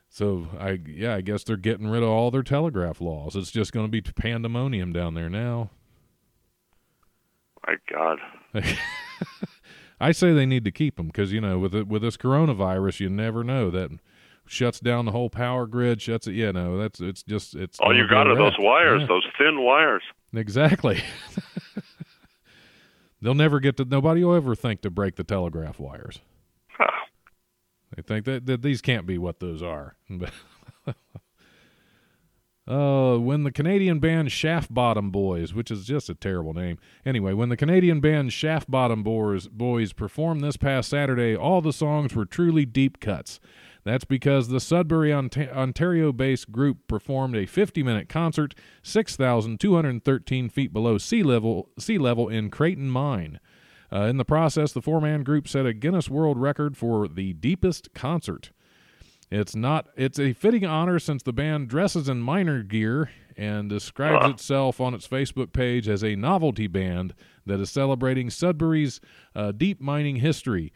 So 0.09 0.47
I 0.59 0.79
yeah, 0.87 1.15
I 1.15 1.21
guess 1.21 1.43
they're 1.43 1.57
getting 1.57 1.87
rid 1.87 2.01
of 2.03 2.09
all 2.09 2.31
their 2.31 2.43
telegraph 2.43 3.01
laws. 3.01 3.35
It's 3.35 3.51
just 3.51 3.71
going 3.71 3.85
to 3.85 3.91
be 3.91 4.01
pandemonium 4.01 4.93
down 4.93 5.13
there 5.13 5.29
now. 5.29 5.69
My 7.67 7.75
God. 7.91 8.19
I 9.99 10.11
say 10.11 10.31
they 10.31 10.45
need 10.45 10.63
to 10.65 10.71
keep 10.71 10.95
them 10.95 11.07
because 11.07 11.31
you 11.33 11.41
know 11.41 11.57
with 11.59 11.75
it, 11.75 11.87
with 11.87 12.01
this 12.03 12.17
coronavirus, 12.17 12.99
you 13.01 13.09
never 13.09 13.43
know 13.43 13.69
that 13.71 13.89
shuts 14.45 14.79
down 14.79 15.05
the 15.05 15.11
whole 15.11 15.29
power 15.29 15.65
grid. 15.67 16.01
Shuts 16.01 16.27
it. 16.27 16.33
Yeah, 16.33 16.51
no, 16.51 16.77
that's 16.77 16.99
it's 17.01 17.23
just 17.23 17.55
it's. 17.55 17.79
All 17.79 17.95
you 17.95 18.07
got 18.07 18.27
are 18.27 18.35
those 18.35 18.55
wires, 18.59 19.01
Yeah, 19.01 19.07
those 19.07 19.25
thin 19.37 19.61
wires. 19.61 20.03
exactly. 20.33 21.01
They'll 23.21 23.33
never 23.35 23.59
get 23.59 23.77
to. 23.77 23.85
Nobody 23.85 24.23
will 24.23 24.35
ever 24.35 24.53
think 24.55 24.81
to 24.81 24.89
break 24.91 25.15
the 25.15 25.23
telegraph 25.23 25.79
wires. 25.79 26.19
They 27.97 28.03
think 28.03 28.25
that, 28.25 28.45
that 28.45 28.61
these 28.61 28.81
can't 28.81 29.05
be 29.05 29.17
what 29.17 29.39
those 29.39 29.61
are. 29.61 29.97
Uh, 32.67 33.15
when 33.15 33.43
the 33.43 33.51
Canadian 33.51 33.97
band 33.97 34.29
Shaft 34.29 34.73
Bottom 34.73 35.09
Boys, 35.09 35.53
which 35.53 35.71
is 35.71 35.85
just 35.85 36.09
a 36.09 36.13
terrible 36.13 36.53
name. 36.53 36.77
Anyway, 37.05 37.31
when 37.31 37.47
the 37.47 37.55
Canadian 37.55 38.01
band 38.01 38.33
Shaft 38.33 38.69
Bottom 38.69 39.03
Boys, 39.03 39.47
Boys 39.47 39.93
performed 39.93 40.41
this 40.41 40.57
past 40.57 40.89
Saturday, 40.89 41.33
all 41.33 41.61
the 41.61 41.71
songs 41.71 42.13
were 42.13 42.25
truly 42.25 42.65
deep 42.65 42.99
cuts. 42.99 43.39
That's 43.85 44.03
because 44.03 44.49
the 44.49 44.59
Sudbury, 44.59 45.13
Ontario 45.13 46.11
based 46.11 46.51
group 46.51 46.89
performed 46.89 47.37
a 47.37 47.45
50 47.45 47.83
minute 47.83 48.09
concert 48.09 48.53
6,213 48.83 50.49
feet 50.49 50.73
below 50.73 50.97
sea 50.97 51.23
level, 51.23 51.69
sea 51.79 51.97
level 51.97 52.27
in 52.27 52.49
Creighton 52.49 52.89
Mine. 52.89 53.39
Uh, 53.91 54.01
in 54.01 54.17
the 54.17 54.25
process, 54.25 54.71
the 54.73 54.81
four 54.81 54.99
man 54.99 55.23
group 55.23 55.47
set 55.47 55.65
a 55.65 55.73
Guinness 55.73 56.09
World 56.09 56.37
Record 56.37 56.75
for 56.77 57.07
the 57.07 57.33
deepest 57.33 57.93
concert. 57.93 58.51
It's 59.31 59.55
not. 59.55 59.87
It's 59.97 60.19
a 60.19 60.33
fitting 60.33 60.65
honor 60.65 60.99
since 60.99 61.23
the 61.23 61.33
band 61.33 61.67
dresses 61.67 62.07
in 62.09 62.21
miner 62.21 62.63
gear 62.63 63.09
and 63.35 63.69
describes 63.69 64.25
Ah. 64.25 64.29
itself 64.31 64.79
on 64.81 64.93
its 64.93 65.07
Facebook 65.07 65.53
page 65.53 65.87
as 65.87 66.03
a 66.03 66.15
novelty 66.15 66.67
band 66.67 67.13
that 67.45 67.59
is 67.59 67.69
celebrating 67.69 68.29
Sudbury's 68.29 68.99
uh, 69.35 69.51
deep 69.51 69.79
mining 69.81 70.17
history. 70.17 70.71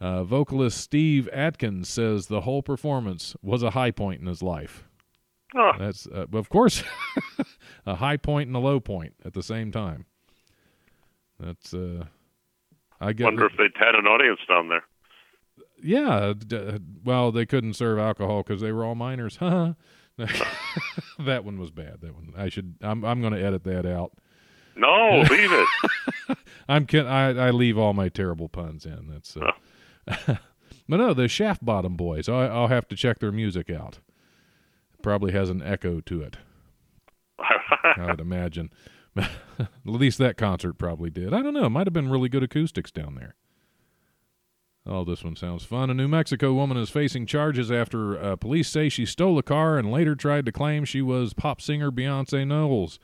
Uh, 0.00 0.24
vocalist 0.24 0.78
Steve 0.78 1.28
Atkins 1.32 1.88
says 1.88 2.26
the 2.26 2.42
whole 2.42 2.62
performance 2.62 3.34
was 3.42 3.62
a 3.62 3.70
high 3.70 3.90
point 3.90 4.20
in 4.20 4.26
his 4.26 4.42
life. 4.42 4.84
Huh. 5.54 5.72
That's, 5.78 6.06
uh, 6.06 6.26
of 6.32 6.48
course, 6.48 6.82
a 7.86 7.94
high 7.96 8.16
point 8.18 8.48
and 8.48 8.56
a 8.56 8.60
low 8.60 8.78
point 8.80 9.14
at 9.24 9.32
the 9.32 9.42
same 9.42 9.72
time. 9.72 10.04
That's, 11.40 11.72
uh, 11.74 12.06
I 13.00 13.12
get. 13.12 13.24
Wonder 13.24 13.46
if 13.46 13.52
they'd 13.56 13.76
had 13.76 13.94
an 13.94 14.06
audience 14.06 14.40
down 14.48 14.68
there. 14.68 14.84
Yeah, 15.82 16.32
d- 16.36 16.78
well, 17.04 17.30
they 17.32 17.46
couldn't 17.46 17.74
serve 17.74 17.98
alcohol 17.98 18.42
because 18.42 18.60
they 18.60 18.72
were 18.72 18.84
all 18.84 18.94
minors. 18.94 19.38
Huh? 19.40 19.74
that 21.18 21.44
one 21.44 21.58
was 21.58 21.70
bad. 21.70 22.00
That 22.00 22.14
one. 22.14 22.32
I 22.38 22.48
should. 22.48 22.76
I'm. 22.80 23.04
I'm 23.04 23.20
going 23.20 23.34
to 23.34 23.42
edit 23.44 23.64
that 23.64 23.84
out. 23.84 24.12
No, 24.74 25.20
leave 25.30 25.50
it. 25.52 26.38
I'm. 26.66 26.86
Kid, 26.86 27.04
I. 27.06 27.28
I 27.48 27.50
leave 27.50 27.76
all 27.76 27.92
my 27.92 28.08
terrible 28.08 28.48
puns 28.48 28.86
in. 28.86 29.08
That's. 29.10 29.36
Uh, 29.36 30.36
but 30.88 30.96
no, 30.96 31.12
the 31.12 31.28
Shaft 31.28 31.62
Bottom 31.64 31.96
Boys. 31.96 32.30
I, 32.30 32.46
I'll 32.46 32.68
have 32.68 32.88
to 32.88 32.96
check 32.96 33.18
their 33.18 33.30
music 33.32 33.68
out. 33.68 33.98
Probably 35.02 35.32
has 35.32 35.50
an 35.50 35.60
echo 35.62 36.00
to 36.00 36.22
it. 36.22 36.38
I 37.38 38.06
would 38.06 38.20
imagine. 38.20 38.72
At 39.16 39.68
least 39.84 40.18
that 40.18 40.36
concert 40.36 40.74
probably 40.74 41.10
did. 41.10 41.32
I 41.32 41.42
don't 41.42 41.54
know. 41.54 41.66
It 41.66 41.70
might 41.70 41.86
have 41.86 41.94
been 41.94 42.10
really 42.10 42.28
good 42.28 42.42
acoustics 42.42 42.90
down 42.90 43.14
there. 43.14 43.34
Oh, 44.88 45.04
this 45.04 45.24
one 45.24 45.34
sounds 45.34 45.64
fun. 45.64 45.90
A 45.90 45.94
New 45.94 46.06
Mexico 46.06 46.52
woman 46.52 46.76
is 46.76 46.90
facing 46.90 47.26
charges 47.26 47.72
after 47.72 48.22
uh, 48.22 48.36
police 48.36 48.68
say 48.68 48.88
she 48.88 49.04
stole 49.04 49.36
a 49.36 49.42
car 49.42 49.78
and 49.78 49.90
later 49.90 50.14
tried 50.14 50.46
to 50.46 50.52
claim 50.52 50.84
she 50.84 51.02
was 51.02 51.34
pop 51.34 51.60
singer 51.60 51.90
Beyonce 51.90 52.46
Knowles. 52.46 53.00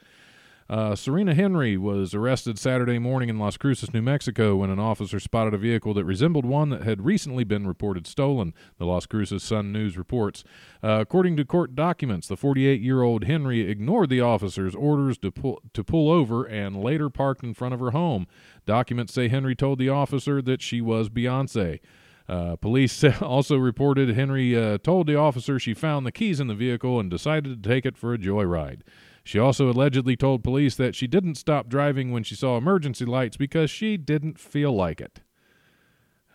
Uh, 0.72 0.96
Serena 0.96 1.35
Henry 1.35 1.76
was 1.76 2.14
arrested 2.14 2.58
Saturday 2.58 2.98
morning 2.98 3.28
in 3.28 3.38
Las 3.38 3.58
Cruces, 3.58 3.92
New 3.92 4.00
Mexico, 4.00 4.56
when 4.56 4.70
an 4.70 4.78
officer 4.78 5.20
spotted 5.20 5.52
a 5.52 5.58
vehicle 5.58 5.92
that 5.92 6.06
resembled 6.06 6.46
one 6.46 6.70
that 6.70 6.82
had 6.82 7.04
recently 7.04 7.44
been 7.44 7.66
reported 7.66 8.06
stolen, 8.06 8.54
the 8.78 8.87
Las 8.87 9.04
Cruces 9.04 9.42
Sun 9.42 9.70
News 9.70 9.98
reports. 9.98 10.44
Uh, 10.82 11.00
according 11.02 11.37
to 11.37 11.44
court 11.44 11.74
documents, 11.74 12.26
the 12.26 12.38
48 12.38 12.80
year 12.80 13.02
old 13.02 13.24
Henry 13.24 13.68
ignored 13.70 14.08
the 14.08 14.22
officer's 14.22 14.74
orders 14.74 15.18
to 15.18 15.30
pull, 15.30 15.61
to 15.74 15.85
pull 15.85 16.11
over 16.11 16.46
and 16.46 16.82
later 16.82 17.11
parked 17.11 17.44
in 17.44 17.52
front 17.52 17.74
of 17.74 17.80
her 17.80 17.90
home. 17.90 18.26
Documents 18.64 19.12
say 19.12 19.28
Henry 19.28 19.54
told 19.54 19.78
the 19.78 19.90
officer 19.90 20.40
that 20.40 20.62
she 20.62 20.80
was 20.80 21.11
Beyonce. 21.11 21.80
Uh, 22.26 22.56
police 22.56 23.04
also 23.20 23.58
reported 23.58 24.14
Henry 24.14 24.56
uh, 24.56 24.78
told 24.78 25.06
the 25.06 25.16
officer 25.16 25.58
she 25.58 25.74
found 25.74 26.06
the 26.06 26.12
keys 26.12 26.40
in 26.40 26.46
the 26.46 26.54
vehicle 26.54 26.98
and 26.98 27.11
decided 27.11 27.62
to 27.62 27.68
take 27.68 27.85
it 27.85 27.98
for 27.98 28.14
a 28.14 28.18
joyride. 28.18 28.80
She 29.24 29.38
also 29.38 29.70
allegedly 29.70 30.16
told 30.16 30.42
police 30.42 30.74
that 30.76 30.94
she 30.94 31.06
didn't 31.06 31.37
stop 31.37 31.68
driving 31.68 32.11
when 32.11 32.24
she 32.24 32.35
saw 32.35 32.56
emergency 32.56 33.04
lights 33.04 33.37
because 33.37 33.70
she 33.70 33.96
didn't 33.96 34.38
feel 34.38 34.72
like 34.72 35.00
it. 35.00 35.20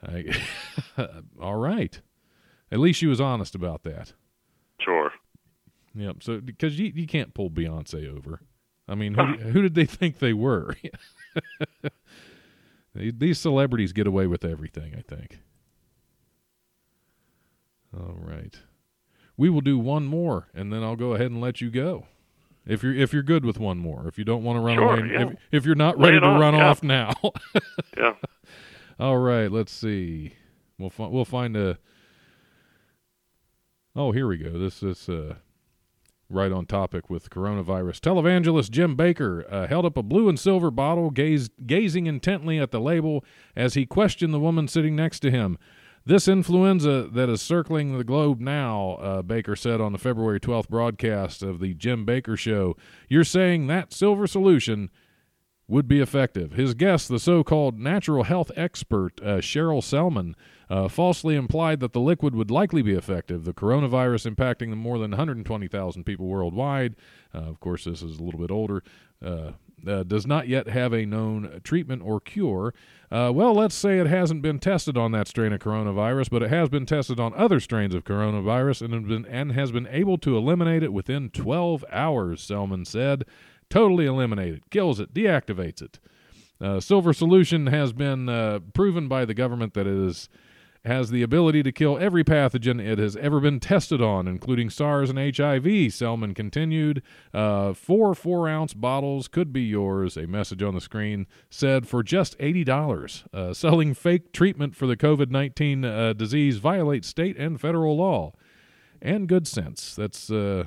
I, 0.01 0.25
all 1.41 1.57
right. 1.57 1.99
At 2.71 2.79
least 2.79 2.99
she 2.99 3.07
was 3.07 3.19
honest 3.19 3.55
about 3.55 3.83
that. 3.83 4.13
Sure. 4.79 5.11
Yep. 5.95 6.23
So 6.23 6.39
because 6.39 6.79
you, 6.79 6.91
you 6.95 7.07
can't 7.07 7.33
pull 7.33 7.49
Beyonce 7.49 8.15
over. 8.15 8.41
I 8.87 8.95
mean, 8.95 9.15
who, 9.15 9.23
who 9.51 9.61
did 9.61 9.75
they 9.75 9.85
think 9.85 10.19
they 10.19 10.33
were? 10.33 10.75
These 12.95 13.39
celebrities 13.39 13.93
get 13.93 14.07
away 14.07 14.27
with 14.27 14.43
everything, 14.43 14.95
I 14.97 15.01
think. 15.01 15.39
All 17.95 18.17
right. 18.17 18.55
We 19.35 19.49
will 19.49 19.61
do 19.61 19.77
one 19.77 20.05
more, 20.05 20.47
and 20.53 20.73
then 20.73 20.83
I'll 20.83 20.95
go 20.95 21.13
ahead 21.13 21.29
and 21.29 21.39
let 21.39 21.61
you 21.61 21.69
go. 21.69 22.07
If 22.67 22.83
you're 22.83 22.93
if 22.95 23.13
you're 23.13 23.23
good 23.23 23.45
with 23.45 23.59
one 23.59 23.77
more, 23.77 24.07
if 24.07 24.17
you 24.17 24.23
don't 24.25 24.43
want 24.43 24.57
to 24.57 24.61
run 24.61 24.75
Sure, 24.77 24.99
away, 24.99 25.09
yeah. 25.11 25.21
if, 25.29 25.37
if 25.51 25.65
you're 25.65 25.75
not 25.75 25.97
ready 25.97 26.19
to 26.19 26.27
run 26.27 26.53
yeah. 26.53 26.69
off 26.69 26.83
now. 26.83 27.13
Yeah. 27.97 28.13
All 28.99 29.17
right, 29.17 29.51
let's 29.51 29.71
see. 29.71 30.33
We'll 30.77 30.89
fi- 30.91 31.07
we'll 31.07 31.25
find 31.25 31.55
a. 31.57 31.77
Oh, 33.95 34.11
here 34.11 34.27
we 34.27 34.37
go. 34.37 34.57
This 34.59 34.83
is 34.83 35.09
uh, 35.09 35.35
right 36.29 36.51
on 36.51 36.65
topic 36.67 37.09
with 37.09 37.29
coronavirus. 37.29 37.99
Televangelist 38.01 38.69
Jim 38.69 38.95
Bakker 38.95 39.51
uh, 39.51 39.67
held 39.67 39.85
up 39.85 39.97
a 39.97 40.03
blue 40.03 40.29
and 40.29 40.39
silver 40.39 40.69
bottle, 40.69 41.09
gazed, 41.09 41.51
gazing 41.65 42.05
intently 42.05 42.59
at 42.59 42.69
the 42.71 42.79
label 42.79 43.23
as 43.55 43.73
he 43.73 43.85
questioned 43.85 44.33
the 44.33 44.39
woman 44.39 44.67
sitting 44.67 44.95
next 44.95 45.19
to 45.21 45.31
him. 45.31 45.57
This 46.07 46.29
influenza 46.29 47.09
that 47.11 47.27
is 47.27 47.41
circling 47.41 47.97
the 47.97 48.03
globe 48.05 48.39
now, 48.39 48.91
uh, 49.01 49.21
Bakker 49.21 49.57
said 49.57 49.81
on 49.81 49.91
the 49.91 49.97
February 49.97 50.39
12th 50.39 50.69
broadcast 50.69 51.43
of 51.43 51.59
the 51.59 51.73
Jim 51.73 52.05
Bakker 52.05 52.39
Show. 52.39 52.77
You're 53.09 53.25
saying 53.25 53.67
that 53.67 53.91
silver 53.91 54.25
solution 54.25 54.89
would 55.67 55.85
be 55.85 55.99
effective. 55.99 56.53
His 56.53 56.75
guest, 56.75 57.09
the 57.09 57.19
so 57.19 57.43
called 57.43 57.77
natural 57.77 58.23
health 58.23 58.51
expert 58.55 59.19
uh, 59.19 59.41
Sherrill 59.41 59.81
Sellman, 59.81 60.35
uh, 60.69 60.87
falsely 60.87 61.35
implied 61.35 61.81
that 61.81 61.91
the 61.91 61.99
liquid 61.99 62.33
would 62.35 62.49
likely 62.49 62.81
be 62.81 62.93
effective. 62.93 63.43
The 63.43 63.51
coronavirus 63.51 64.33
impacting 64.33 64.69
the 64.69 64.77
more 64.77 64.99
than 64.99 65.11
120,000 65.11 66.05
people 66.05 66.27
worldwide, 66.27 66.95
uh, 67.35 67.39
of 67.39 67.59
course, 67.59 67.83
this 67.83 68.01
is 68.01 68.17
a 68.17 68.23
little 68.23 68.39
bit 68.39 68.49
older, 68.49 68.81
uh, 69.85 70.03
does 70.03 70.25
not 70.25 70.47
yet 70.47 70.67
have 70.67 70.93
a 70.93 71.05
known 71.05 71.61
treatment 71.63 72.01
or 72.03 72.19
cure. 72.19 72.73
Uh, 73.11 73.31
well, 73.33 73.53
let's 73.53 73.75
say 73.75 73.99
it 73.99 74.07
hasn't 74.07 74.41
been 74.41 74.59
tested 74.59 74.97
on 74.97 75.11
that 75.11 75.27
strain 75.27 75.53
of 75.53 75.59
coronavirus, 75.59 76.29
but 76.29 76.43
it 76.43 76.49
has 76.49 76.69
been 76.69 76.85
tested 76.85 77.19
on 77.19 77.33
other 77.35 77.59
strains 77.59 77.93
of 77.93 78.03
coronavirus 78.03 78.81
and, 78.81 78.93
have 78.93 79.07
been, 79.07 79.25
and 79.25 79.51
has 79.51 79.71
been 79.71 79.87
able 79.87 80.17
to 80.17 80.35
eliminate 80.35 80.83
it 80.83 80.91
within 80.91 81.29
12 81.29 81.85
hours, 81.91 82.41
Sellman 82.41 82.85
said. 82.85 83.25
Totally 83.69 84.05
eliminate 84.05 84.53
it, 84.53 84.69
kills 84.69 84.99
it, 84.99 85.13
deactivates 85.13 85.81
it. 85.81 85.99
Uh, 86.59 86.79
Silver 86.79 87.13
Solution 87.13 87.67
has 87.67 87.93
been 87.93 88.29
uh, 88.29 88.59
proven 88.73 89.07
by 89.07 89.25
the 89.25 89.33
government 89.33 89.73
that 89.73 89.85
it 89.85 89.93
is 89.93 90.27
has 90.87 91.09
the 91.11 91.21
ability 91.21 91.61
to 91.63 91.71
kill 91.71 91.97
every 91.97 92.23
pathogen 92.23 92.81
it 92.81 92.97
has 92.97 93.15
ever 93.17 93.39
been 93.39 93.59
tested 93.59 94.01
on, 94.01 94.27
including 94.27 94.69
SARS 94.69 95.09
and 95.09 95.19
HIV. 95.19 95.93
Sellman 95.93 96.33
continued. 96.33 97.03
Uh, 97.33 97.73
four 97.73 98.15
four 98.15 98.49
ounce 98.49 98.73
bottles 98.73 99.27
could 99.27 99.53
be 99.53 99.61
yours. 99.61 100.17
A 100.17 100.25
message 100.25 100.63
on 100.63 100.73
the 100.73 100.81
screen 100.81 101.27
said 101.49 101.87
for 101.87 102.01
just 102.03 102.37
$80. 102.39 103.23
Uh, 103.33 103.53
selling 103.53 103.93
fake 103.93 104.33
treatment 104.33 104.75
for 104.75 104.87
the 104.87 104.97
COVID 104.97 105.29
19 105.29 105.85
uh, 105.85 106.13
disease 106.13 106.57
violates 106.57 107.07
state 107.07 107.37
and 107.37 107.61
federal 107.61 107.95
law 107.95 108.33
and 109.01 109.27
good 109.27 109.47
sense. 109.47 109.95
That's 109.95 110.31
uh, 110.31 110.65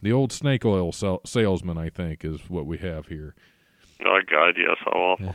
the 0.00 0.12
old 0.12 0.32
snake 0.32 0.64
oil 0.64 0.92
sal- 0.92 1.22
salesman, 1.24 1.78
I 1.78 1.90
think, 1.90 2.24
is 2.24 2.48
what 2.48 2.66
we 2.66 2.78
have 2.78 3.06
here. 3.06 3.34
Oh 4.04 4.20
God, 4.30 4.54
yes, 4.56 4.76
how 4.84 4.92
awful. 4.92 5.34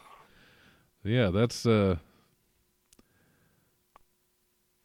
Yeah, 1.04 1.28
that's 1.28 1.66
uh, 1.66 1.96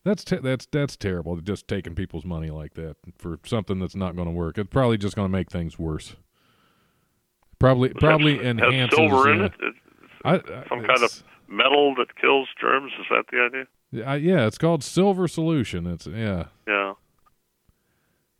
that's 0.03 0.23
te- 0.23 0.37
that's 0.37 0.67
that's 0.71 0.95
terrible. 0.95 1.35
Just 1.37 1.67
taking 1.67 1.95
people's 1.95 2.25
money 2.25 2.49
like 2.49 2.73
that 2.75 2.95
for 3.17 3.39
something 3.45 3.79
that's 3.79 3.95
not 3.95 4.15
going 4.15 4.27
to 4.27 4.33
work. 4.33 4.57
It's 4.57 4.69
probably 4.69 4.97
just 4.97 5.15
going 5.15 5.27
to 5.27 5.31
make 5.31 5.51
things 5.51 5.77
worse. 5.77 6.15
Probably 7.59 7.89
probably 7.89 8.37
Has- 8.37 8.45
enhances. 8.45 8.97
Has 8.97 9.09
silver 9.09 9.31
in 9.31 9.41
uh, 9.41 9.45
it. 9.45 9.53
It's 9.61 9.77
I, 10.25 10.33
I, 10.35 10.65
some 10.69 10.83
kind 10.85 11.03
of 11.03 11.23
metal 11.47 11.95
that 11.95 12.15
kills 12.15 12.47
germs. 12.59 12.91
Is 12.99 13.05
that 13.09 13.25
the 13.31 13.39
idea? 13.41 14.05
I, 14.05 14.15
yeah, 14.15 14.45
it's 14.45 14.57
called 14.57 14.83
Silver 14.83 15.27
Solution. 15.27 15.87
It's 15.87 16.07
yeah. 16.07 16.45
Yeah. 16.67 16.93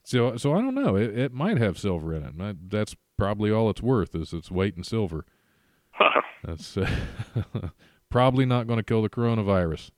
So 0.03 0.37
so 0.37 0.53
I 0.53 0.61
don't 0.61 0.75
know. 0.75 0.95
It, 0.95 1.17
it 1.17 1.33
might 1.33 1.57
have 1.57 1.77
silver 1.77 2.13
in 2.13 2.23
it. 2.23 2.69
That's 2.69 2.95
probably 3.17 3.51
all 3.51 3.69
it's 3.69 3.81
worth 3.81 4.15
is 4.15 4.33
its 4.33 4.49
weight 4.49 4.75
in 4.77 4.83
silver. 4.83 5.25
That's 6.43 6.77
uh, 6.77 6.89
probably 8.09 8.45
not 8.45 8.65
going 8.65 8.77
to 8.77 8.83
kill 8.83 9.01
the 9.01 9.09
coronavirus. 9.09 9.91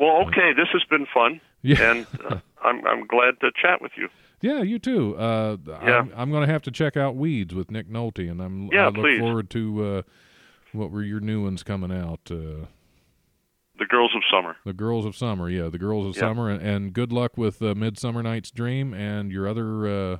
Well, 0.00 0.26
okay. 0.28 0.52
This 0.56 0.68
has 0.72 0.82
been 0.90 1.06
fun, 1.14 1.40
Yeah. 1.62 1.80
and 1.92 2.06
uh, 2.28 2.38
I'm 2.64 2.84
I'm 2.86 3.06
glad 3.06 3.38
to 3.40 3.50
chat 3.60 3.80
with 3.80 3.92
you. 3.96 4.08
Yeah, 4.40 4.62
you 4.62 4.78
too. 4.78 5.16
Uh, 5.16 5.56
Yeah. 5.68 5.98
I'm, 5.98 6.12
I'm 6.16 6.30
going 6.30 6.46
to 6.46 6.52
have 6.52 6.62
to 6.62 6.70
check 6.70 6.96
out 6.96 7.14
Weeds 7.14 7.54
with 7.54 7.70
Nick 7.70 7.88
Nolte, 7.88 8.28
and 8.30 8.40
I'm 8.40 8.68
Yeah, 8.72 8.84
I 8.84 8.86
look 8.86 8.94
please. 8.96 9.20
forward 9.20 9.50
to 9.50 9.84
uh, 9.84 10.02
what 10.72 10.90
were 10.90 11.02
your 11.02 11.20
new 11.20 11.44
ones 11.44 11.62
coming 11.62 11.92
out. 11.92 12.20
Uh, 12.30 12.64
The 13.78 13.86
Girls 13.88 14.12
of 14.16 14.22
Summer. 14.32 14.56
the 14.64 14.72
Girls 14.72 15.04
of 15.04 15.14
Summer, 15.14 15.48
yeah, 15.50 15.68
the 15.68 15.78
Girls 15.78 16.06
of 16.06 16.14
Yeah. 16.16 16.20
Summer, 16.28 16.48
and, 16.48 16.62
and 16.62 16.92
good 16.94 17.12
luck 17.12 17.36
with 17.36 17.60
uh, 17.62 17.74
Midsummer 17.74 18.22
Night's 18.22 18.50
Dream 18.50 18.94
and 18.94 19.30
your 19.30 19.46
other 19.46 19.86
uh, 19.86 20.16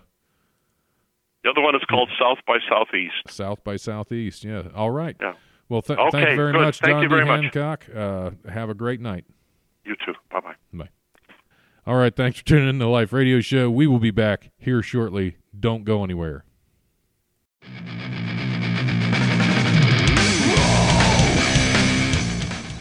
The 1.45 1.51
other 1.51 1.63
one 1.63 1.75
is 1.75 1.83
called 1.89 2.11
South 2.21 2.39
by 2.47 2.59
Southeast. 2.69 3.15
South 3.29 3.65
by 3.65 3.77
Southeast. 3.77 4.45
Yeah, 4.45 4.65
all 4.75 4.91
right. 4.91 5.17
Yeah. 5.21 5.33
Well, 5.71 5.81
th- 5.83 5.99
thank 6.13 6.29
you 6.29 6.37
very 6.37 6.53
good. 6.53 6.61
much, 6.61 6.81
Thank 6.81 6.93
John 6.95 7.03
D. 7.03 7.09
very 7.09 7.25
much. 7.25 7.43
Hancock. 7.55 7.87
Uh, 7.95 8.31
have 8.51 8.69
a 8.71 8.75
great 8.75 9.01
night. 9.01 9.25
You 9.91 9.97
too. 10.07 10.15
Bye 10.31 10.39
bye. 10.39 10.55
Bye. 10.73 10.89
All 11.85 11.97
right, 11.97 12.15
thanks 12.15 12.39
for 12.39 12.45
tuning 12.45 12.69
in 12.69 12.79
to 12.79 12.85
the 12.85 12.89
Life 12.89 13.13
Radio 13.13 13.41
Show. 13.41 13.69
We 13.69 13.89
will 13.89 13.99
be 13.99 14.13
back 14.13 14.53
here 14.57 14.83
shortly. 14.83 15.39
Don't 15.59 15.83
go 15.83 16.05
anywhere. 16.05 16.45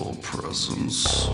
Brutal 0.00 0.16
presence. 0.22 1.28